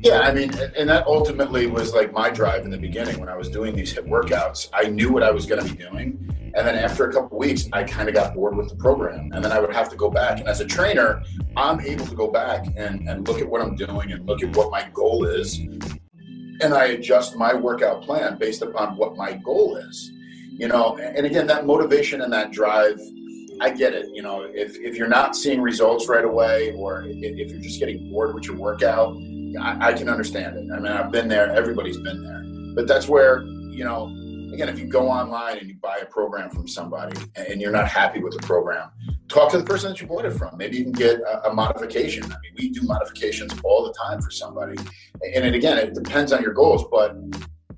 Yeah, 0.02 0.20
I 0.20 0.34
mean, 0.34 0.52
and 0.78 0.90
that 0.90 1.08
ultimately 1.08 1.68
was 1.68 1.94
like 1.94 2.12
my 2.14 2.30
drive 2.30 2.66
in 2.66 2.72
the 2.72 2.78
beginning 2.78 3.20
when 3.20 3.30
I 3.30 3.36
was 3.36 3.50
doing 3.50 3.76
these 3.76 3.94
workouts. 3.94 4.70
I 4.74 4.90
knew 4.90 5.12
what 5.12 5.24
I 5.24 5.32
was 5.32 5.46
going 5.46 5.66
to 5.66 5.74
be 5.74 5.82
doing. 5.82 6.52
And 6.56 6.68
then 6.68 6.76
after 6.76 7.10
a 7.10 7.14
couple 7.14 7.38
weeks, 7.38 7.68
I 7.74 7.84
kind 7.84 8.08
of 8.10 8.16
got 8.16 8.34
bored 8.34 8.56
with 8.56 8.70
the 8.70 8.76
program. 8.76 9.32
And 9.34 9.44
then 9.44 9.52
I 9.52 9.60
would 9.60 9.74
have 9.74 9.90
to 9.90 9.96
go 9.96 10.10
back. 10.10 10.40
And 10.40 10.48
as 10.48 10.60
a 10.60 10.66
trainer, 10.66 11.24
I'm 11.56 11.80
able 11.82 12.06
to 12.06 12.16
go 12.16 12.30
back 12.30 12.66
and, 12.76 13.08
and 13.08 13.28
look 13.28 13.40
at 13.40 13.48
what 13.48 13.62
I'm 13.62 13.76
doing 13.76 14.12
and 14.12 14.26
look 14.28 14.44
at 14.44 14.56
what 14.56 14.72
my 14.72 14.88
goal 14.94 15.26
is. 15.26 15.58
And 15.60 16.74
I 16.74 16.86
adjust 16.88 17.36
my 17.36 17.54
workout 17.54 18.02
plan 18.02 18.38
based 18.38 18.62
upon 18.62 18.98
what 18.98 19.16
my 19.16 19.34
goal 19.34 19.78
is. 19.78 20.12
You 20.52 20.68
know, 20.68 20.98
and 20.98 21.26
again, 21.26 21.46
that 21.48 21.68
motivation 21.68 22.22
and 22.22 22.34
that 22.34 22.52
drive, 22.52 23.00
I 23.60 23.70
get 23.72 23.94
it. 23.94 24.10
You 24.14 24.22
know, 24.22 24.42
if, 24.44 24.78
if 24.78 24.96
you're 24.96 25.08
not 25.08 25.36
seeing 25.36 25.62
results 25.62 26.08
right 26.08 26.26
away 26.26 26.74
or 26.74 27.04
if, 27.08 27.50
you're 27.52 27.62
just 27.62 27.80
getting 27.80 28.12
bored 28.12 28.36
with 28.36 28.46
your 28.46 28.56
workout, 28.56 29.18
I, 29.60 29.90
I 29.90 29.94
can 29.94 30.10
understand 30.10 30.58
it. 30.58 30.72
I 30.72 30.80
mean, 30.80 30.92
I've 30.92 31.12
been 31.12 31.28
there. 31.28 31.52
Everybody's 31.52 31.98
been 31.98 32.24
there. 32.24 32.44
But 32.76 32.88
that's 32.88 33.08
where, 33.08 33.44
you 33.44 33.84
know, 33.84 34.06
again, 34.54 34.70
if 34.70 34.80
you 34.80 34.86
go 34.86 35.10
online 35.10 35.58
and 35.58 35.68
you 35.68 35.76
buy 35.82 35.98
a 36.02 36.06
program 36.06 36.50
from 36.50 36.68
somebody 36.68 37.20
and 37.36 37.60
you're 37.62 37.72
not 37.72 37.88
happy 37.88 38.22
with 38.22 38.34
the 38.34 38.46
program, 38.46 38.90
talk 39.28 39.52
to 39.52 39.58
the 39.58 39.64
person 39.64 39.90
that 39.90 40.02
you 40.02 40.08
bought 40.08 40.26
it 40.26 40.32
from. 40.32 40.58
Maybe 40.58 40.78
you 40.78 40.84
can 40.84 40.94
get 40.94 41.20
a, 41.22 41.50
a 41.50 41.54
modification. 41.54 42.24
I 42.26 42.28
mean, 42.28 42.54
we 42.58 42.70
do 42.70 42.82
modifications 42.84 43.54
all 43.64 43.86
the 43.86 43.94
time 43.94 44.22
for 44.22 44.32
somebody. 44.32 44.78
And 45.34 45.46
it, 45.46 45.56
again, 45.56 45.78
it 45.78 45.94
depends 45.94 46.32
on 46.32 46.42
your 46.42 46.54
goals, 46.54 46.86
but 46.92 47.16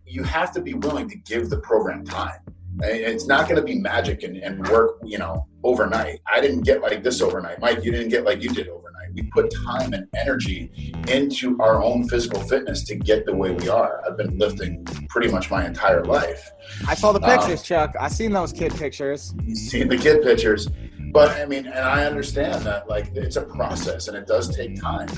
you 0.06 0.24
have 0.24 0.52
to 0.54 0.62
be 0.62 0.74
willing 0.74 1.10
to 1.10 1.16
give 1.18 1.50
the 1.50 1.60
program 1.60 2.04
time. 2.04 2.40
It's 2.82 3.28
not 3.28 3.48
going 3.48 3.58
to 3.58 3.62
be 3.62 3.78
magic 3.78 4.24
and, 4.24 4.38
and 4.38 4.66
work, 4.68 5.00
you 5.04 5.18
know, 5.18 5.46
overnight. 5.64 6.22
I 6.32 6.42
didn't 6.42 6.62
get 6.62 6.82
like 6.82 7.04
this 7.04 7.22
overnight. 7.22 7.60
Mike, 7.60 7.84
you 7.84 7.92
didn't 7.92 8.10
get 8.10 8.24
like 8.24 8.42
you 8.42 8.50
did 8.50 8.68
overnight. 8.68 9.14
We 9.14 9.24
put 9.24 9.52
time 9.66 9.94
and 9.94 10.08
energy 10.16 10.94
into 11.08 11.60
our 11.60 11.84
own 11.84 12.08
physical 12.08 12.42
fitness 12.42 12.84
to 12.86 12.96
get 12.96 13.26
the 13.26 13.36
way 13.36 13.52
we 13.52 13.68
are. 13.68 14.04
I've 14.06 14.18
been 14.18 14.38
lifting 14.38 14.86
pretty 15.10 15.30
much 15.32 15.50
my 15.50 15.66
entire 15.66 16.04
life. 16.04 16.52
I 16.88 16.94
saw 16.94 17.12
the 17.12 17.20
pictures, 17.20 17.60
um, 17.60 17.66
Chuck. 17.66 17.96
I 18.00 18.08
seen 18.08 18.32
those 18.32 18.54
kid 18.54 18.74
pictures. 18.76 19.34
You've 19.44 19.58
seen 19.58 19.88
the 19.88 19.98
kid 19.98 20.22
pictures, 20.22 20.70
but 21.12 21.32
I 21.32 21.46
mean, 21.46 21.66
and 21.66 21.80
I 21.80 22.06
understand 22.06 22.64
that 22.66 22.88
like 22.88 23.12
it's 23.16 23.36
a 23.36 23.42
process 23.42 24.08
and 24.08 24.16
it 24.16 24.28
does 24.28 24.56
take 24.56 24.80
time. 24.80 25.10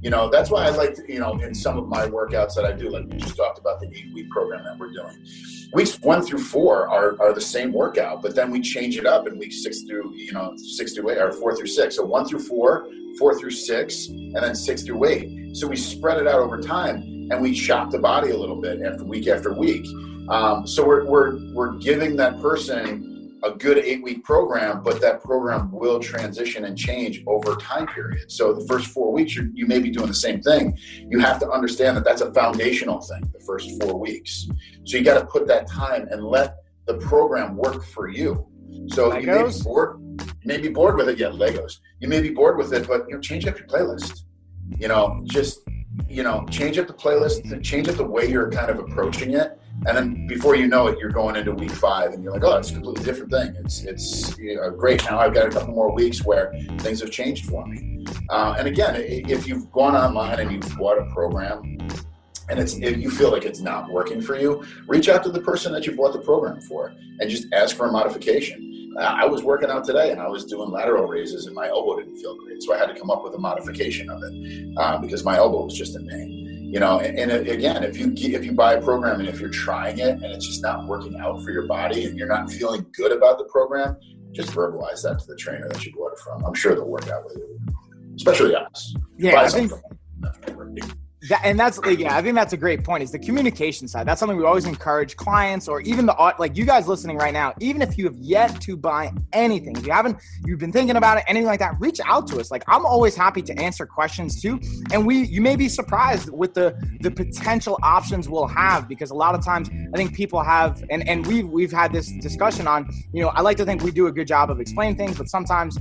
You 0.00 0.08
know, 0.08 0.30
that's 0.30 0.50
why 0.50 0.64
I 0.64 0.70
like 0.70 0.94
to, 0.94 1.12
you 1.12 1.20
know, 1.20 1.32
in 1.40 1.54
some 1.54 1.76
of 1.76 1.86
my 1.86 2.06
workouts 2.06 2.54
that 2.54 2.64
I 2.64 2.72
do, 2.72 2.88
like 2.88 3.06
we 3.08 3.18
just 3.18 3.36
talked 3.36 3.58
about 3.58 3.80
the 3.80 3.86
eight 3.88 4.12
week 4.14 4.30
program 4.30 4.64
that 4.64 4.78
we're 4.78 4.92
doing. 4.92 5.14
Weeks 5.74 6.00
one 6.00 6.22
through 6.22 6.42
four 6.42 6.88
are, 6.88 7.20
are 7.20 7.34
the 7.34 7.40
same 7.40 7.70
workout, 7.70 8.22
but 8.22 8.34
then 8.34 8.50
we 8.50 8.62
change 8.62 8.96
it 8.96 9.04
up 9.04 9.28
in 9.28 9.38
weeks 9.38 9.62
six 9.62 9.82
through, 9.82 10.14
you 10.14 10.32
know, 10.32 10.54
six 10.56 10.94
through 10.94 11.10
eight 11.10 11.18
or 11.18 11.32
four 11.32 11.54
through 11.54 11.66
six. 11.66 11.96
So 11.96 12.04
one 12.04 12.26
through 12.26 12.40
four, 12.40 12.88
four 13.18 13.38
through 13.38 13.50
six, 13.50 14.08
and 14.08 14.36
then 14.36 14.54
six 14.54 14.82
through 14.82 15.04
eight. 15.04 15.54
So 15.54 15.66
we 15.66 15.76
spread 15.76 16.16
it 16.16 16.26
out 16.26 16.40
over 16.40 16.62
time 16.62 16.96
and 17.30 17.42
we 17.42 17.54
shop 17.54 17.90
the 17.90 17.98
body 17.98 18.30
a 18.30 18.36
little 18.36 18.60
bit 18.60 18.80
after 18.82 19.04
week 19.04 19.28
after 19.28 19.52
week. 19.52 19.86
Um, 20.30 20.66
so 20.66 20.86
we're, 20.86 21.04
we're, 21.04 21.38
we're 21.52 21.72
giving 21.74 22.16
that 22.16 22.40
person 22.40 23.09
a 23.42 23.52
good 23.52 23.78
eight 23.78 24.02
week 24.02 24.24
program, 24.24 24.82
but 24.82 25.00
that 25.00 25.22
program 25.22 25.70
will 25.72 25.98
transition 25.98 26.64
and 26.64 26.76
change 26.76 27.22
over 27.26 27.56
time 27.56 27.86
period. 27.86 28.30
So 28.30 28.52
the 28.52 28.66
first 28.66 28.88
four 28.88 29.12
weeks, 29.12 29.34
you 29.34 29.50
you 29.54 29.66
may 29.66 29.78
be 29.78 29.90
doing 29.90 30.08
the 30.08 30.14
same 30.14 30.40
thing. 30.40 30.78
You 31.08 31.18
have 31.20 31.38
to 31.40 31.50
understand 31.50 31.96
that 31.96 32.04
that's 32.04 32.20
a 32.20 32.32
foundational 32.32 33.00
thing, 33.00 33.22
the 33.32 33.44
first 33.44 33.70
four 33.80 33.98
weeks. 33.98 34.48
So 34.84 34.96
you 34.96 35.04
got 35.04 35.18
to 35.18 35.26
put 35.26 35.46
that 35.48 35.68
time 35.68 36.08
and 36.10 36.24
let 36.24 36.56
the 36.86 36.94
program 36.94 37.56
work 37.56 37.84
for 37.84 38.08
you. 38.08 38.46
So 38.88 39.16
you 39.16 39.26
may 39.26 39.42
be 39.42 39.62
bored, 39.62 40.00
you 40.00 40.46
may 40.46 40.58
be 40.58 40.68
bored 40.68 40.96
with 40.96 41.08
it. 41.08 41.18
Yeah, 41.18 41.28
Legos. 41.28 41.78
You 42.00 42.08
may 42.08 42.20
be 42.20 42.30
bored 42.30 42.56
with 42.56 42.72
it, 42.72 42.86
but 42.86 43.06
you 43.08 43.14
know, 43.14 43.20
change 43.20 43.46
up 43.46 43.58
your 43.58 43.66
playlist. 43.66 44.24
You 44.78 44.88
know, 44.88 45.22
just 45.24 45.60
you 46.08 46.22
know, 46.22 46.46
change 46.50 46.78
up 46.78 46.86
the 46.86 46.92
playlist, 46.92 47.50
and 47.50 47.64
change 47.64 47.88
up 47.88 47.96
the 47.96 48.04
way 48.04 48.26
you're 48.26 48.50
kind 48.50 48.70
of 48.70 48.78
approaching 48.78 49.34
it. 49.34 49.58
And 49.86 49.96
then 49.96 50.26
before 50.26 50.56
you 50.56 50.66
know 50.66 50.88
it, 50.88 50.98
you're 50.98 51.10
going 51.10 51.36
into 51.36 51.52
week 51.52 51.70
five, 51.70 52.12
and 52.12 52.22
you're 52.22 52.32
like, 52.32 52.44
"Oh, 52.44 52.56
it's 52.56 52.70
a 52.70 52.74
completely 52.74 53.02
different 53.02 53.30
thing." 53.30 53.54
It's 53.64 53.82
it's 53.84 54.36
you 54.38 54.56
know, 54.56 54.70
great. 54.70 55.02
Now 55.04 55.18
I've 55.18 55.32
got 55.32 55.46
a 55.46 55.50
couple 55.50 55.74
more 55.74 55.92
weeks 55.92 56.22
where 56.22 56.52
things 56.78 57.00
have 57.00 57.10
changed 57.10 57.46
for 57.46 57.66
me. 57.66 58.04
Uh, 58.28 58.54
and 58.58 58.68
again, 58.68 58.96
if 58.96 59.46
you've 59.46 59.70
gone 59.72 59.96
online 59.96 60.38
and 60.38 60.52
you've 60.52 60.76
bought 60.76 60.98
a 60.98 61.06
program, 61.14 61.78
and 62.50 62.58
it's 62.58 62.74
if 62.74 62.98
you 62.98 63.10
feel 63.10 63.30
like 63.30 63.46
it's 63.46 63.60
not 63.60 63.90
working 63.90 64.20
for 64.20 64.38
you, 64.38 64.62
reach 64.86 65.08
out 65.08 65.22
to 65.22 65.30
the 65.30 65.40
person 65.40 65.72
that 65.72 65.86
you 65.86 65.96
bought 65.96 66.12
the 66.12 66.20
program 66.20 66.60
for, 66.60 66.92
and 67.20 67.30
just 67.30 67.46
ask 67.54 67.74
for 67.74 67.86
a 67.86 67.92
modification. 67.92 68.94
I 68.98 69.22
I 69.22 69.24
was 69.24 69.42
working 69.42 69.70
out 69.70 69.84
today, 69.84 70.10
and 70.10 70.20
I 70.20 70.28
was 70.28 70.44
doing 70.44 70.70
lateral 70.70 71.06
raises, 71.06 71.46
and 71.46 71.54
my 71.54 71.68
elbow 71.68 72.00
didn't 72.00 72.18
feel 72.18 72.36
great, 72.36 72.62
so 72.62 72.74
I 72.74 72.76
had 72.76 72.88
to 72.88 72.94
come 73.00 73.10
up 73.10 73.24
with 73.24 73.34
a 73.34 73.38
modification 73.38 74.10
of 74.10 74.22
it 74.22 74.76
uh, 74.76 74.98
because 74.98 75.24
my 75.24 75.38
elbow 75.38 75.64
was 75.64 75.74
just 75.74 75.96
in 75.96 76.06
pain 76.06 76.39
you 76.72 76.78
know 76.78 77.00
and, 77.00 77.18
and 77.18 77.48
again 77.48 77.82
if 77.82 77.98
you 77.98 78.12
if 78.16 78.44
you 78.44 78.52
buy 78.52 78.74
a 78.74 78.82
program 78.82 79.20
and 79.20 79.28
if 79.28 79.40
you're 79.40 79.50
trying 79.50 79.98
it 79.98 80.10
and 80.10 80.24
it's 80.24 80.46
just 80.46 80.62
not 80.62 80.86
working 80.86 81.18
out 81.20 81.42
for 81.42 81.50
your 81.50 81.66
body 81.66 82.04
and 82.04 82.16
you're 82.16 82.28
not 82.28 82.50
feeling 82.50 82.86
good 82.92 83.12
about 83.12 83.38
the 83.38 83.44
program 83.44 83.96
just 84.32 84.50
verbalize 84.52 85.02
that 85.02 85.18
to 85.18 85.26
the 85.26 85.36
trainer 85.36 85.68
that 85.68 85.84
you 85.84 85.92
bought 85.96 86.12
it 86.12 86.18
from. 86.20 86.44
I'm 86.44 86.54
sure 86.54 86.76
they'll 86.76 86.86
work 86.86 87.08
out 87.08 87.24
with 87.24 87.36
you 87.36 87.58
especially 88.16 88.54
us. 88.54 88.94
Yeah, 89.16 89.32
That, 91.28 91.42
and 91.44 91.60
that's 91.60 91.78
yeah, 91.86 92.16
I 92.16 92.22
think 92.22 92.34
that's 92.34 92.54
a 92.54 92.56
great 92.56 92.82
point. 92.82 93.02
Is 93.02 93.12
the 93.12 93.18
communication 93.18 93.86
side? 93.86 94.08
That's 94.08 94.20
something 94.20 94.38
we 94.38 94.44
always 94.44 94.64
encourage 94.64 95.16
clients 95.16 95.68
or 95.68 95.82
even 95.82 96.06
the 96.06 96.34
like 96.38 96.56
you 96.56 96.64
guys 96.64 96.88
listening 96.88 97.18
right 97.18 97.34
now. 97.34 97.52
Even 97.60 97.82
if 97.82 97.98
you 97.98 98.04
have 98.04 98.16
yet 98.16 98.58
to 98.62 98.74
buy 98.74 99.12
anything, 99.34 99.76
if 99.76 99.86
you 99.86 99.92
haven't, 99.92 100.16
you've 100.46 100.58
been 100.58 100.72
thinking 100.72 100.96
about 100.96 101.18
it, 101.18 101.24
anything 101.26 101.46
like 101.46 101.58
that, 101.58 101.78
reach 101.78 102.00
out 102.06 102.26
to 102.28 102.40
us. 102.40 102.50
Like 102.50 102.64
I'm 102.68 102.86
always 102.86 103.14
happy 103.14 103.42
to 103.42 103.60
answer 103.60 103.84
questions 103.84 104.40
too. 104.40 104.58
And 104.92 105.06
we, 105.06 105.26
you 105.26 105.42
may 105.42 105.56
be 105.56 105.68
surprised 105.68 106.30
with 106.30 106.54
the 106.54 106.74
the 107.00 107.10
potential 107.10 107.78
options 107.82 108.26
we'll 108.26 108.46
have 108.46 108.88
because 108.88 109.10
a 109.10 109.14
lot 109.14 109.34
of 109.34 109.44
times 109.44 109.68
I 109.92 109.96
think 109.98 110.14
people 110.14 110.42
have, 110.42 110.82
and 110.90 111.06
and 111.06 111.26
we've 111.26 111.46
we've 111.46 111.72
had 111.72 111.92
this 111.92 112.10
discussion 112.22 112.66
on. 112.66 112.90
You 113.12 113.22
know, 113.22 113.28
I 113.28 113.42
like 113.42 113.58
to 113.58 113.66
think 113.66 113.82
we 113.82 113.90
do 113.90 114.06
a 114.06 114.12
good 114.12 114.26
job 114.26 114.50
of 114.50 114.58
explaining 114.58 114.96
things, 114.96 115.18
but 115.18 115.28
sometimes 115.28 115.76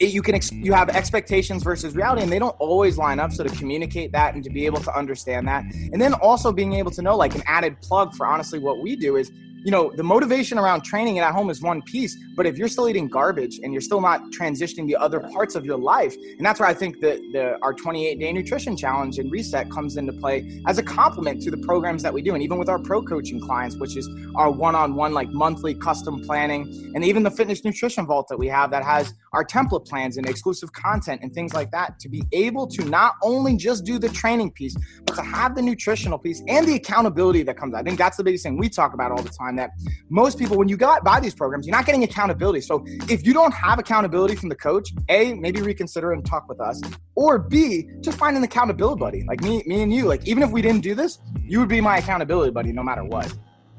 it, 0.00 0.12
you 0.12 0.22
can 0.22 0.34
ex- 0.34 0.50
you 0.50 0.72
have 0.72 0.88
expectations 0.88 1.62
versus 1.62 1.94
reality 1.94 2.22
and 2.22 2.32
they 2.32 2.38
don't 2.38 2.56
always 2.58 2.98
line 2.98 3.20
up 3.20 3.32
so 3.32 3.44
to 3.44 3.54
communicate 3.56 4.10
that 4.12 4.34
and 4.34 4.42
to 4.42 4.50
be 4.50 4.66
able 4.66 4.80
to 4.80 4.98
understand 4.98 5.46
that 5.46 5.62
and 5.92 6.00
then 6.00 6.14
also 6.14 6.50
being 6.50 6.72
able 6.72 6.90
to 6.90 7.02
know 7.02 7.16
like 7.16 7.34
an 7.34 7.42
added 7.46 7.80
plug 7.82 8.14
for 8.14 8.26
honestly 8.26 8.58
what 8.58 8.80
we 8.80 8.96
do 8.96 9.16
is 9.16 9.30
you 9.64 9.70
know, 9.70 9.92
the 9.94 10.02
motivation 10.02 10.58
around 10.58 10.82
training 10.82 11.18
at 11.18 11.32
home 11.32 11.50
is 11.50 11.60
one 11.60 11.82
piece, 11.82 12.16
but 12.36 12.46
if 12.46 12.56
you're 12.56 12.68
still 12.68 12.88
eating 12.88 13.08
garbage 13.08 13.60
and 13.62 13.72
you're 13.72 13.82
still 13.82 14.00
not 14.00 14.22
transitioning 14.30 14.86
the 14.86 14.96
other 14.96 15.20
parts 15.20 15.54
of 15.54 15.64
your 15.66 15.76
life, 15.76 16.14
and 16.38 16.44
that's 16.44 16.60
where 16.60 16.68
I 16.68 16.74
think 16.74 17.00
that 17.00 17.18
the 17.32 17.58
our 17.62 17.74
28 17.74 18.18
day 18.18 18.32
nutrition 18.32 18.76
challenge 18.76 19.18
and 19.18 19.30
reset 19.30 19.70
comes 19.70 19.96
into 19.96 20.12
play 20.12 20.62
as 20.66 20.78
a 20.78 20.82
complement 20.82 21.42
to 21.42 21.50
the 21.50 21.58
programs 21.58 22.02
that 22.02 22.12
we 22.12 22.22
do, 22.22 22.34
and 22.34 22.42
even 22.42 22.58
with 22.58 22.68
our 22.68 22.78
pro 22.78 23.02
coaching 23.02 23.40
clients, 23.40 23.76
which 23.76 23.96
is 23.96 24.08
our 24.34 24.50
one 24.50 24.74
on 24.74 24.94
one 24.94 25.12
like 25.12 25.28
monthly 25.30 25.74
custom 25.74 26.20
planning, 26.22 26.92
and 26.94 27.04
even 27.04 27.22
the 27.22 27.30
fitness 27.30 27.64
nutrition 27.64 28.06
vault 28.06 28.28
that 28.28 28.38
we 28.38 28.46
have 28.48 28.70
that 28.70 28.84
has 28.84 29.14
our 29.32 29.44
template 29.44 29.86
plans 29.86 30.16
and 30.16 30.28
exclusive 30.28 30.72
content 30.72 31.20
and 31.22 31.32
things 31.32 31.54
like 31.54 31.70
that 31.70 31.98
to 32.00 32.08
be 32.08 32.22
able 32.32 32.66
to 32.66 32.84
not 32.84 33.14
only 33.22 33.56
just 33.56 33.84
do 33.84 33.98
the 33.98 34.08
training 34.08 34.50
piece, 34.50 34.76
but 35.04 35.14
to 35.14 35.22
have 35.22 35.54
the 35.54 35.62
nutritional 35.62 36.18
piece 36.18 36.42
and 36.48 36.66
the 36.66 36.74
accountability 36.74 37.42
that 37.42 37.56
comes. 37.56 37.74
I 37.74 37.82
think 37.82 37.98
that's 37.98 38.16
the 38.16 38.24
biggest 38.24 38.44
thing 38.44 38.56
we 38.56 38.68
talk 38.68 38.94
about 38.94 39.12
all 39.12 39.22
the 39.22 39.30
time. 39.30 39.49
That 39.56 39.70
most 40.08 40.38
people, 40.38 40.56
when 40.56 40.68
you 40.68 40.76
got 40.76 41.04
buy 41.04 41.20
these 41.20 41.34
programs, 41.34 41.66
you're 41.66 41.76
not 41.76 41.86
getting 41.86 42.04
accountability. 42.04 42.60
So 42.60 42.84
if 43.08 43.24
you 43.24 43.32
don't 43.32 43.52
have 43.52 43.78
accountability 43.78 44.36
from 44.36 44.48
the 44.48 44.54
coach, 44.54 44.92
a 45.08 45.34
maybe 45.34 45.62
reconsider 45.62 46.12
and 46.12 46.24
talk 46.24 46.48
with 46.48 46.60
us, 46.60 46.80
or 47.14 47.38
b 47.38 47.88
just 48.00 48.18
find 48.18 48.36
an 48.36 48.42
accountability 48.42 49.00
buddy 49.00 49.24
like 49.24 49.40
me, 49.42 49.62
me 49.66 49.82
and 49.82 49.92
you. 49.92 50.04
Like 50.04 50.26
even 50.26 50.42
if 50.42 50.50
we 50.50 50.62
didn't 50.62 50.82
do 50.82 50.94
this, 50.94 51.18
you 51.42 51.58
would 51.60 51.68
be 51.68 51.80
my 51.80 51.98
accountability 51.98 52.50
buddy 52.50 52.72
no 52.72 52.82
matter 52.82 53.04
what. 53.04 53.32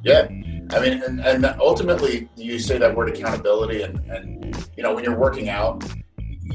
Yeah, 0.04 0.28
I 0.72 0.80
mean, 0.80 1.04
and, 1.04 1.20
and 1.20 1.46
ultimately, 1.60 2.28
you 2.36 2.58
say 2.58 2.80
that 2.80 2.96
word 2.96 3.10
accountability, 3.10 3.84
and, 3.84 4.00
and 4.10 4.68
you 4.76 4.82
know, 4.82 4.96
when 4.96 5.04
you're 5.04 5.18
working 5.18 5.48
out, 5.48 5.84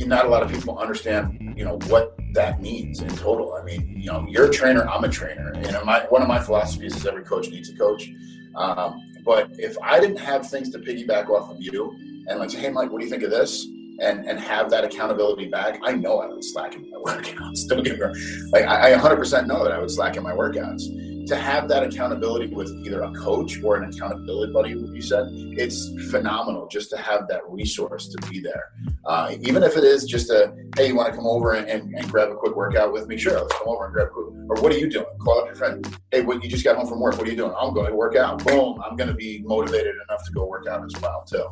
not 0.05 0.27
a 0.27 0.29
lot 0.29 0.43
of 0.43 0.53
people 0.53 0.79
understand, 0.79 1.55
you 1.57 1.65
know, 1.65 1.79
what 1.87 2.17
that 2.35 2.61
means 2.61 3.01
in 3.01 3.09
total. 3.09 3.55
I 3.55 3.63
mean, 3.63 3.95
you 3.97 4.13
know, 4.13 4.27
you're 4.29 4.47
a 4.47 4.51
trainer, 4.51 4.87
I'm 4.89 5.05
a 5.05 5.09
trainer. 5.09 5.53
Know, 5.53 5.85
my 5.85 6.01
one 6.09 6.23
of 6.23 6.29
my 6.29 6.41
philosophies 6.41 6.97
is 6.97 7.07
every 7.07 7.23
coach 7.23 7.49
needs 7.49 7.71
a 7.71 7.77
coach. 7.77 8.11
Um, 8.57 9.01
but 9.25 9.51
if 9.59 9.77
I 9.83 10.01
didn't 10.01 10.19
have 10.19 10.49
things 10.49 10.71
to 10.71 10.79
piggyback 10.79 11.29
off 11.29 11.51
of 11.51 11.61
you 11.61 11.97
and 12.29 12.39
like 12.39 12.51
say, 12.51 12.59
hey, 12.59 12.71
Mike, 12.71 12.91
what 12.91 13.01
do 13.01 13.05
you 13.05 13.11
think 13.11 13.23
of 13.23 13.31
this? 13.31 13.67
And 13.99 14.27
and 14.27 14.39
have 14.39 14.71
that 14.71 14.85
accountability 14.85 15.49
back, 15.49 15.81
I 15.83 15.93
know 15.93 16.19
I 16.19 16.27
would 16.27 16.45
slack 16.45 16.75
in 16.75 16.91
my 16.91 16.99
workouts. 16.99 17.67
Don't 17.69 17.83
get 17.83 17.99
me 17.99 18.05
wrong. 18.05 18.15
Like 18.53 18.65
I, 18.67 18.93
I 18.93 18.99
100% 18.99 19.47
know 19.47 19.65
that 19.65 19.73
I 19.73 19.79
would 19.79 19.91
slack 19.91 20.17
in 20.17 20.23
my 20.23 20.33
workouts 20.33 20.83
to 21.27 21.37
have 21.37 21.69
that 21.69 21.83
accountability 21.83 22.47
with 22.55 22.71
either 22.85 23.03
a 23.03 23.13
coach 23.13 23.63
or 23.63 23.77
an 23.77 23.91
accountability 23.91 24.53
buddy, 24.53 24.71
you 24.71 25.03
said, 25.03 25.27
it's 25.31 25.91
phenomenal 26.11 26.69
just 26.69 26.89
to 26.91 26.97
have 26.97 27.27
that 27.29 27.41
resource 27.49 28.09
to 28.09 28.31
be 28.31 28.41
there. 28.41 28.73
Uh, 29.05 29.35
even 29.41 29.63
if 29.63 29.77
it 29.77 29.85
is 29.85 30.05
just 30.05 30.31
a, 30.31 30.55
hey, 30.77 30.89
you 30.89 30.97
want 30.97 31.09
to 31.09 31.17
come 31.17 31.27
over 31.27 31.55
and, 31.55 31.69
and, 31.69 31.95
and, 31.95 32.11
grab 32.11 32.29
a 32.29 32.35
quick 32.35 32.55
workout 32.55 32.93
with 32.93 33.07
me? 33.09 33.17
Sure, 33.17 33.41
let's 33.41 33.53
come 33.59 33.69
over 33.69 33.87
and 33.87 33.95
grab 33.95 34.09
a 34.09 34.11
quick. 34.11 34.27
Or 34.49 34.63
what 34.63 34.73
are 34.73 34.79
you 34.79 34.89
doing? 34.89 35.07
Call 35.21 35.41
up 35.41 35.47
your 35.47 35.57
friend. 35.57 35.99
Hey, 36.11 36.23
what 36.23 36.43
you 36.43 36.49
just 36.49 36.65
got 36.65 36.77
home 36.77 36.87
from 36.87 37.01
work? 37.01 37.17
What 37.17 37.27
are 37.27 37.31
you 37.31 37.37
doing? 37.37 37.53
I'm 37.59 37.75
going 37.75 37.91
to 37.91 37.97
work 37.97 38.17
out. 38.17 38.45
Boom, 38.45 38.81
I'm 38.85 38.97
going 38.97 39.09
to 39.09 39.15
be 39.15 39.43
motivated 39.45 39.95
enough 40.09 40.25
to 40.27 40.33
go 40.33 40.47
work 40.47 40.67
out 40.69 40.85
as 40.85 41.01
well 41.01 41.25
too. 41.25 41.47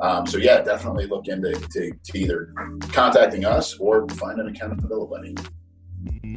Um, 0.00 0.26
so 0.26 0.38
yeah, 0.38 0.60
definitely 0.62 1.06
look 1.06 1.28
into 1.28 1.52
to, 1.52 1.92
to 1.92 2.18
either 2.18 2.52
contacting 2.92 3.44
us 3.44 3.76
or 3.78 4.08
find 4.10 4.40
an 4.40 4.48
accountability 4.48 5.34
buddy. 5.34 5.34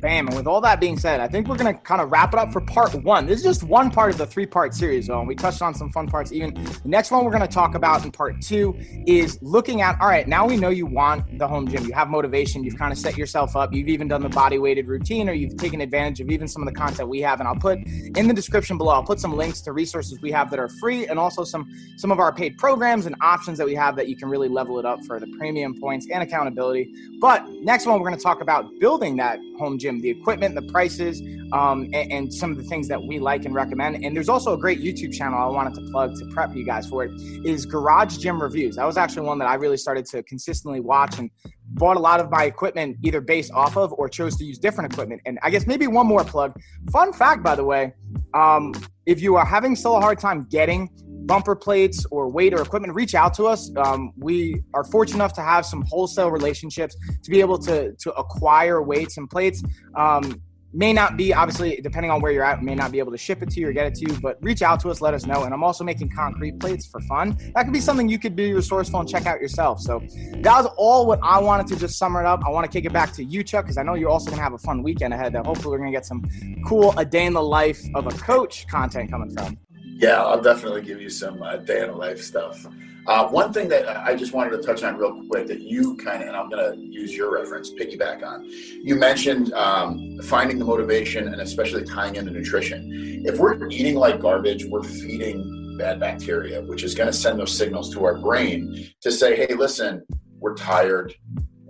Bam. 0.01 0.27
And 0.27 0.35
with 0.35 0.47
all 0.47 0.59
that 0.61 0.81
being 0.81 0.97
said, 0.97 1.21
I 1.21 1.27
think 1.27 1.47
we're 1.47 1.55
going 1.55 1.73
to 1.73 1.79
kind 1.81 2.01
of 2.01 2.11
wrap 2.11 2.33
it 2.33 2.39
up 2.39 2.51
for 2.51 2.59
part 2.59 2.93
one. 3.03 3.25
This 3.25 3.39
is 3.39 3.43
just 3.45 3.63
one 3.63 3.89
part 3.89 4.11
of 4.11 4.17
the 4.17 4.25
three 4.25 4.45
part 4.45 4.73
series, 4.73 5.07
though. 5.07 5.19
And 5.19 5.27
we 5.27 5.35
touched 5.35 5.61
on 5.61 5.73
some 5.73 5.91
fun 5.91 6.07
parts. 6.07 6.33
Even 6.33 6.53
the 6.53 6.81
next 6.83 7.09
one 7.11 7.23
we're 7.23 7.31
going 7.31 7.41
to 7.41 7.47
talk 7.47 7.73
about 7.73 8.03
in 8.03 8.11
part 8.11 8.41
two 8.41 8.77
is 9.07 9.39
looking 9.41 9.81
at 9.81 9.99
all 10.01 10.07
right, 10.07 10.27
now 10.27 10.45
we 10.45 10.57
know 10.57 10.69
you 10.69 10.85
want 10.85 11.39
the 11.39 11.47
home 11.47 11.67
gym. 11.67 11.85
You 11.85 11.93
have 11.93 12.09
motivation. 12.09 12.63
You've 12.65 12.77
kind 12.77 12.91
of 12.91 12.97
set 12.97 13.17
yourself 13.17 13.55
up. 13.55 13.73
You've 13.73 13.87
even 13.87 14.09
done 14.09 14.21
the 14.21 14.29
body 14.29 14.57
weighted 14.57 14.87
routine 14.87 15.29
or 15.29 15.33
you've 15.33 15.55
taken 15.55 15.79
advantage 15.79 16.19
of 16.19 16.29
even 16.29 16.49
some 16.49 16.61
of 16.61 16.67
the 16.67 16.77
content 16.77 17.07
we 17.07 17.21
have. 17.21 17.39
And 17.39 17.47
I'll 17.47 17.55
put 17.55 17.79
in 17.79 18.27
the 18.27 18.33
description 18.33 18.77
below, 18.77 18.93
I'll 18.93 19.03
put 19.03 19.21
some 19.21 19.37
links 19.37 19.61
to 19.61 19.71
resources 19.71 20.19
we 20.21 20.31
have 20.31 20.49
that 20.49 20.59
are 20.59 20.69
free 20.69 21.07
and 21.07 21.17
also 21.17 21.45
some, 21.45 21.69
some 21.95 22.11
of 22.11 22.19
our 22.19 22.33
paid 22.33 22.57
programs 22.57 23.05
and 23.05 23.15
options 23.21 23.57
that 23.57 23.65
we 23.65 23.75
have 23.75 23.95
that 23.95 24.09
you 24.09 24.17
can 24.17 24.27
really 24.27 24.49
level 24.49 24.79
it 24.79 24.85
up 24.85 24.99
for 25.05 25.17
the 25.19 25.27
premium 25.37 25.79
points 25.79 26.07
and 26.11 26.21
accountability. 26.21 26.93
But 27.21 27.47
next 27.61 27.85
one, 27.85 28.01
we're 28.01 28.07
going 28.09 28.17
to 28.17 28.23
talk 28.23 28.41
about 28.41 28.65
building 28.79 29.15
that 29.17 29.39
home 29.57 29.77
gym, 29.77 29.99
the 30.01 30.09
equipment, 30.09 30.55
the 30.55 30.61
prices, 30.63 31.21
um, 31.51 31.83
and, 31.93 32.11
and, 32.11 32.33
some 32.33 32.51
of 32.51 32.57
the 32.57 32.63
things 32.63 32.87
that 32.87 33.01
we 33.01 33.19
like 33.19 33.45
and 33.45 33.53
recommend. 33.53 34.03
And 34.03 34.15
there's 34.15 34.29
also 34.29 34.53
a 34.53 34.57
great 34.57 34.81
YouTube 34.81 35.13
channel 35.13 35.37
I 35.37 35.45
wanted 35.47 35.75
to 35.75 35.81
plug 35.91 36.15
to 36.17 36.25
prep 36.27 36.55
you 36.55 36.65
guys 36.65 36.87
for 36.87 37.03
it 37.03 37.11
is 37.45 37.65
Garage 37.65 38.17
Gym 38.17 38.41
Reviews. 38.41 38.75
That 38.77 38.85
was 38.85 38.97
actually 38.97 39.27
one 39.27 39.37
that 39.39 39.47
I 39.47 39.55
really 39.55 39.77
started 39.77 40.05
to 40.07 40.23
consistently 40.23 40.79
watch 40.79 41.19
and 41.19 41.29
bought 41.73 41.97
a 41.97 41.99
lot 41.99 42.19
of 42.19 42.31
my 42.31 42.45
equipment 42.45 42.97
either 43.03 43.21
based 43.21 43.51
off 43.51 43.77
of 43.77 43.93
or 43.93 44.09
chose 44.09 44.35
to 44.37 44.43
use 44.43 44.57
different 44.57 44.91
equipment. 44.91 45.21
And 45.25 45.37
I 45.43 45.49
guess 45.49 45.67
maybe 45.67 45.87
one 45.87 46.07
more 46.07 46.23
plug. 46.23 46.59
Fun 46.91 47.13
fact, 47.13 47.43
by 47.43 47.55
the 47.55 47.63
way, 47.63 47.93
um, 48.33 48.73
if 49.05 49.21
you 49.21 49.35
are 49.35 49.45
having 49.45 49.75
still 49.75 49.97
a 49.97 50.01
hard 50.01 50.19
time 50.19 50.47
getting 50.49 50.89
bumper 51.25 51.55
plates 51.55 52.05
or 52.11 52.29
weight 52.29 52.53
or 52.53 52.61
equipment, 52.61 52.93
reach 52.93 53.15
out 53.15 53.33
to 53.35 53.45
us. 53.45 53.71
Um, 53.77 54.13
we 54.17 54.61
are 54.73 54.83
fortunate 54.83 55.17
enough 55.17 55.33
to 55.33 55.41
have 55.41 55.65
some 55.65 55.83
wholesale 55.87 56.31
relationships 56.31 56.95
to 57.23 57.31
be 57.31 57.39
able 57.39 57.57
to 57.59 57.93
to 57.93 58.13
acquire 58.13 58.81
weights 58.81 59.17
and 59.17 59.29
plates. 59.29 59.63
Um, 59.95 60.41
may 60.73 60.91
not 60.91 61.15
be 61.15 61.33
obviously 61.33 61.79
depending 61.81 62.09
on 62.09 62.19
where 62.19 62.31
you're 62.31 62.43
at 62.43 62.63
may 62.63 62.73
not 62.73 62.91
be 62.91 62.97
able 62.97 63.11
to 63.11 63.17
ship 63.17 63.43
it 63.43 63.49
to 63.51 63.59
you 63.59 63.67
or 63.67 63.71
get 63.71 63.85
it 63.85 63.93
to 63.93 64.01
you 64.11 64.19
but 64.21 64.37
reach 64.41 64.63
out 64.63 64.79
to 64.79 64.89
us 64.89 65.01
let 65.01 65.13
us 65.13 65.25
know. 65.25 65.43
And 65.43 65.53
i'm 65.53 65.63
also 65.63 65.83
making 65.83 66.09
concrete 66.09 66.59
plates 66.59 66.87
for 66.87 66.99
fun. 67.01 67.37
That 67.53 67.63
could 67.63 67.73
be 67.73 67.79
something 67.79 68.09
you 68.09 68.17
could 68.17 68.35
be 68.35 68.53
resourceful 68.53 68.99
and 68.99 69.07
check 69.07 69.25
out 69.25 69.39
yourself. 69.39 69.79
So 69.79 69.99
that 69.99 70.63
was 70.63 70.65
all 70.77 71.05
what 71.05 71.19
i 71.21 71.39
wanted 71.39 71.67
to 71.67 71.75
just 71.75 71.97
sum 71.97 72.15
it 72.15 72.25
up. 72.25 72.41
I 72.45 72.49
want 72.49 72.65
to 72.65 72.71
kick 72.71 72.85
it 72.85 72.93
back 72.93 73.13
to 73.13 73.23
you 73.23 73.43
chuck 73.43 73.65
because 73.65 73.77
i 73.77 73.83
know 73.83 73.93
you're 73.93 74.09
also 74.09 74.27
going 74.27 74.37
to 74.37 74.43
have 74.43 74.53
a 74.53 74.57
fun 74.57 74.81
weekend 74.81 75.13
ahead 75.13 75.33
that 75.33 75.45
hopefully 75.45 75.71
we're 75.71 75.77
going 75.77 75.91
to 75.91 75.95
get 75.95 76.05
some 76.05 76.23
cool 76.65 76.93
a 76.97 77.05
day 77.05 77.25
in 77.25 77.33
the 77.33 77.43
life 77.43 77.81
of 77.93 78.07
a 78.07 78.11
coach 78.11 78.67
content 78.67 79.11
coming 79.11 79.29
from 79.35 79.57
yeah, 79.95 80.23
I'll 80.23 80.41
definitely 80.41 80.81
give 80.81 81.01
you 81.01 81.09
some 81.09 81.41
uh, 81.41 81.57
day 81.57 81.81
in 81.81 81.91
the 81.91 81.95
life 81.95 82.21
stuff. 82.21 82.65
Uh, 83.05 83.27
one 83.27 83.51
thing 83.51 83.67
that 83.67 83.85
I 83.97 84.15
just 84.15 84.33
wanted 84.33 84.51
to 84.51 84.63
touch 84.63 84.81
on 84.81 84.95
real 84.97 85.25
quick 85.27 85.47
that 85.47 85.59
you 85.59 85.97
kind 85.97 86.21
of, 86.21 86.29
and 86.29 86.37
I'm 86.37 86.49
going 86.49 86.73
to 86.73 86.79
use 86.79 87.13
your 87.13 87.33
reference, 87.33 87.71
piggyback 87.71 88.23
on. 88.25 88.45
You 88.45 88.95
mentioned 88.95 89.51
um, 89.53 90.17
finding 90.23 90.57
the 90.57 90.63
motivation 90.63 91.27
and 91.27 91.41
especially 91.41 91.83
tying 91.83 92.15
into 92.15 92.31
nutrition. 92.31 93.23
If 93.25 93.39
we're 93.39 93.67
eating 93.69 93.95
like 93.95 94.21
garbage, 94.21 94.65
we're 94.65 94.83
feeding 94.83 95.75
bad 95.77 95.99
bacteria, 95.99 96.61
which 96.61 96.83
is 96.83 96.95
going 96.95 97.07
to 97.07 97.13
send 97.13 97.39
those 97.39 97.55
signals 97.55 97.91
to 97.93 98.05
our 98.05 98.17
brain 98.17 98.89
to 99.01 99.11
say, 99.11 99.35
hey, 99.35 99.53
listen, 99.53 100.05
we're 100.39 100.55
tired, 100.55 101.13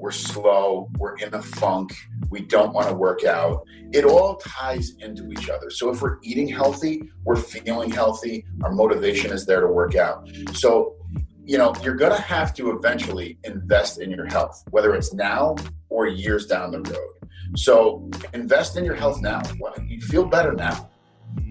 we're 0.03 0.11
slow, 0.11 0.89
we're 0.97 1.15
in 1.15 1.33
a 1.33 1.41
funk, 1.41 1.95
we 2.29 2.41
don't 2.41 2.73
want 2.73 2.89
to 2.89 2.93
work 2.93 3.23
out. 3.23 3.65
It 3.93 4.03
all 4.03 4.35
ties 4.35 4.91
into 4.99 5.31
each 5.31 5.49
other. 5.49 5.69
So 5.69 5.89
if 5.91 6.01
we're 6.01 6.17
eating 6.23 6.45
healthy, 6.45 7.09
we're 7.23 7.37
feeling 7.37 7.89
healthy, 7.89 8.45
our 8.63 8.71
motivation 8.73 9.31
is 9.31 9.45
there 9.45 9.61
to 9.61 9.67
work 9.67 9.95
out. 9.95 10.29
So, 10.55 10.97
you 11.45 11.57
know, 11.57 11.73
you're 11.81 11.95
going 11.95 12.11
to 12.11 12.21
have 12.21 12.53
to 12.55 12.71
eventually 12.71 13.39
invest 13.45 14.01
in 14.01 14.11
your 14.11 14.25
health, 14.25 14.61
whether 14.71 14.93
it's 14.93 15.13
now 15.13 15.55
or 15.87 16.05
years 16.05 16.47
down 16.47 16.71
the 16.71 16.81
road. 16.81 17.29
So 17.55 18.11
invest 18.33 18.75
in 18.75 18.83
your 18.83 18.95
health 18.95 19.21
now. 19.21 19.41
You 19.87 20.01
feel 20.01 20.25
better 20.25 20.51
now 20.51 20.89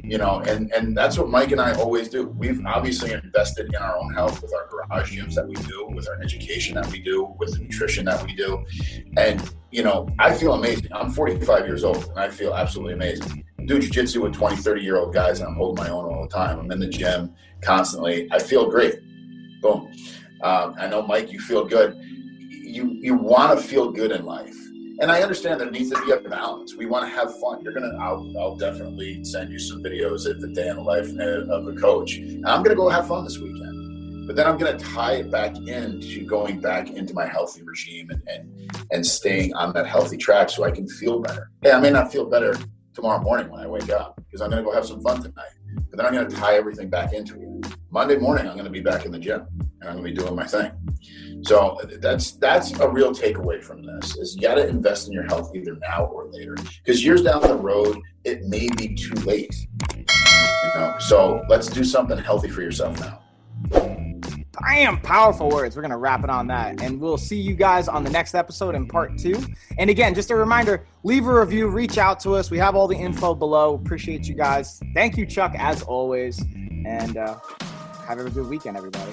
you 0.02 0.18
know 0.18 0.40
and 0.46 0.72
and 0.72 0.96
that's 0.96 1.16
what 1.16 1.28
mike 1.28 1.52
and 1.52 1.60
i 1.60 1.72
always 1.74 2.08
do. 2.08 2.28
We've 2.28 2.64
obviously 2.66 3.12
invested 3.12 3.66
in 3.66 3.76
our 3.76 3.96
own 3.96 4.12
health 4.12 4.42
with 4.42 4.52
our 4.52 4.66
garage 4.68 5.16
gyms 5.16 5.34
that 5.34 5.46
we 5.46 5.54
do 5.54 5.88
with 5.94 6.08
our 6.08 6.20
education 6.20 6.74
that 6.74 6.86
we 6.90 6.98
do 6.98 7.34
with 7.38 7.52
the 7.54 7.60
nutrition 7.60 8.04
that 8.06 8.24
we 8.24 8.34
do. 8.34 8.64
And 9.16 9.42
you 9.70 9.82
know 9.82 10.08
i 10.18 10.34
feel 10.34 10.54
amazing. 10.54 10.88
I'm 10.92 11.10
45 11.10 11.66
years 11.66 11.84
old 11.84 12.08
and 12.08 12.18
i 12.18 12.28
feel 12.28 12.54
absolutely 12.54 12.94
amazing. 12.94 13.44
I 13.58 13.64
do 13.64 13.78
jiu-jitsu 13.78 14.22
with 14.22 14.34
20 14.34 14.56
30 14.56 14.82
year 14.82 14.96
old 14.96 15.14
guys 15.14 15.40
and 15.40 15.48
i'm 15.48 15.54
holding 15.54 15.84
my 15.84 15.90
own 15.90 16.04
all 16.12 16.22
the 16.22 16.34
time. 16.34 16.58
I'm 16.58 16.70
in 16.70 16.80
the 16.80 16.88
gym 16.88 17.34
constantly. 17.60 18.28
I 18.32 18.38
feel 18.38 18.68
great. 18.68 18.96
Boom. 19.60 19.92
Um, 20.42 20.74
i 20.78 20.88
know 20.88 21.02
mike 21.02 21.30
you 21.32 21.38
feel 21.38 21.64
good. 21.64 21.96
You 22.50 22.88
you 23.00 23.14
want 23.14 23.58
to 23.58 23.64
feel 23.64 23.92
good 23.92 24.10
in 24.10 24.24
life 24.24 24.61
and 25.00 25.10
I 25.10 25.22
understand 25.22 25.60
there 25.60 25.70
needs 25.70 25.90
to 25.90 26.04
be 26.04 26.12
a 26.12 26.18
balance. 26.18 26.74
We 26.76 26.86
want 26.86 27.04
to 27.04 27.10
have 27.14 27.38
fun. 27.40 27.60
You're 27.62 27.72
gonna, 27.72 27.96
I'll, 28.00 28.32
I'll 28.38 28.56
definitely 28.56 29.24
send 29.24 29.50
you 29.50 29.58
some 29.58 29.82
videos 29.82 30.28
at 30.28 30.40
the 30.40 30.48
day 30.48 30.68
in 30.68 30.76
the 30.76 30.82
life 30.82 31.10
uh, 31.18 31.52
of 31.52 31.66
a 31.66 31.74
coach. 31.74 32.16
And 32.16 32.46
I'm 32.46 32.62
gonna 32.62 32.76
go 32.76 32.88
have 32.88 33.08
fun 33.08 33.24
this 33.24 33.38
weekend, 33.38 34.26
but 34.26 34.36
then 34.36 34.46
I'm 34.46 34.58
gonna 34.58 34.78
tie 34.78 35.14
it 35.14 35.30
back 35.30 35.56
into 35.56 36.24
going 36.26 36.60
back 36.60 36.90
into 36.90 37.14
my 37.14 37.26
healthy 37.26 37.62
regime 37.62 38.10
and 38.10 38.22
and, 38.28 38.86
and 38.90 39.06
staying 39.06 39.54
on 39.54 39.72
that 39.74 39.86
healthy 39.86 40.16
track 40.16 40.50
so 40.50 40.64
I 40.64 40.70
can 40.70 40.86
feel 40.86 41.20
better. 41.20 41.50
Hey, 41.62 41.72
I 41.72 41.80
may 41.80 41.90
not 41.90 42.12
feel 42.12 42.26
better 42.26 42.56
tomorrow 42.94 43.20
morning 43.22 43.50
when 43.50 43.60
I 43.60 43.66
wake 43.66 43.90
up 43.90 44.16
because 44.16 44.40
I'm 44.40 44.50
gonna 44.50 44.62
go 44.62 44.72
have 44.72 44.86
some 44.86 45.00
fun 45.02 45.22
tonight, 45.22 45.52
but 45.90 45.96
then 45.96 46.06
I'm 46.06 46.12
gonna 46.12 46.28
tie 46.28 46.54
everything 46.54 46.90
back 46.90 47.12
into 47.12 47.40
it. 47.40 47.74
Monday 47.90 48.16
morning, 48.16 48.48
I'm 48.48 48.56
gonna 48.56 48.70
be 48.70 48.80
back 48.80 49.04
in 49.04 49.12
the 49.12 49.18
gym 49.18 49.46
and 49.80 49.90
I'm 49.90 49.96
gonna 49.96 50.02
be 50.02 50.12
doing 50.14 50.34
my 50.34 50.46
thing. 50.46 50.70
So 51.42 51.80
that's 52.00 52.32
that's 52.32 52.72
a 52.78 52.88
real 52.88 53.12
takeaway 53.12 53.62
from 53.62 53.82
this 53.82 54.16
is 54.16 54.36
you 54.36 54.42
got 54.42 54.54
to 54.54 54.66
invest 54.66 55.08
in 55.08 55.12
your 55.12 55.24
health 55.24 55.54
either 55.54 55.76
now 55.76 56.06
or 56.06 56.28
later 56.28 56.56
because 56.84 57.04
years 57.04 57.22
down 57.22 57.42
the 57.42 57.56
road 57.56 58.00
it 58.24 58.44
may 58.44 58.68
be 58.76 58.94
too 58.94 59.14
late. 59.26 59.54
You 59.96 60.80
know, 60.80 60.94
so 61.00 61.42
let's 61.48 61.66
do 61.66 61.82
something 61.82 62.16
healthy 62.18 62.48
for 62.48 62.62
yourself 62.62 62.98
now. 63.00 63.22
Bam! 64.60 65.00
Powerful 65.00 65.48
words. 65.48 65.74
We're 65.74 65.82
gonna 65.82 65.98
wrap 65.98 66.22
it 66.22 66.30
on 66.30 66.46
that, 66.46 66.80
and 66.80 67.00
we'll 67.00 67.18
see 67.18 67.40
you 67.40 67.54
guys 67.54 67.88
on 67.88 68.04
the 68.04 68.10
next 68.10 68.34
episode 68.34 68.74
in 68.74 68.86
part 68.86 69.18
two. 69.18 69.42
And 69.78 69.90
again, 69.90 70.14
just 70.14 70.30
a 70.30 70.36
reminder: 70.36 70.86
leave 71.02 71.26
a 71.26 71.40
review, 71.40 71.66
reach 71.68 71.98
out 71.98 72.20
to 72.20 72.34
us. 72.34 72.50
We 72.50 72.58
have 72.58 72.76
all 72.76 72.86
the 72.86 72.96
info 72.96 73.34
below. 73.34 73.74
Appreciate 73.74 74.28
you 74.28 74.34
guys. 74.34 74.80
Thank 74.94 75.16
you, 75.16 75.26
Chuck, 75.26 75.54
as 75.58 75.82
always. 75.82 76.40
And 76.86 77.16
uh, 77.16 77.38
have 78.06 78.18
a 78.18 78.30
good 78.30 78.46
weekend, 78.46 78.76
everybody. 78.76 79.12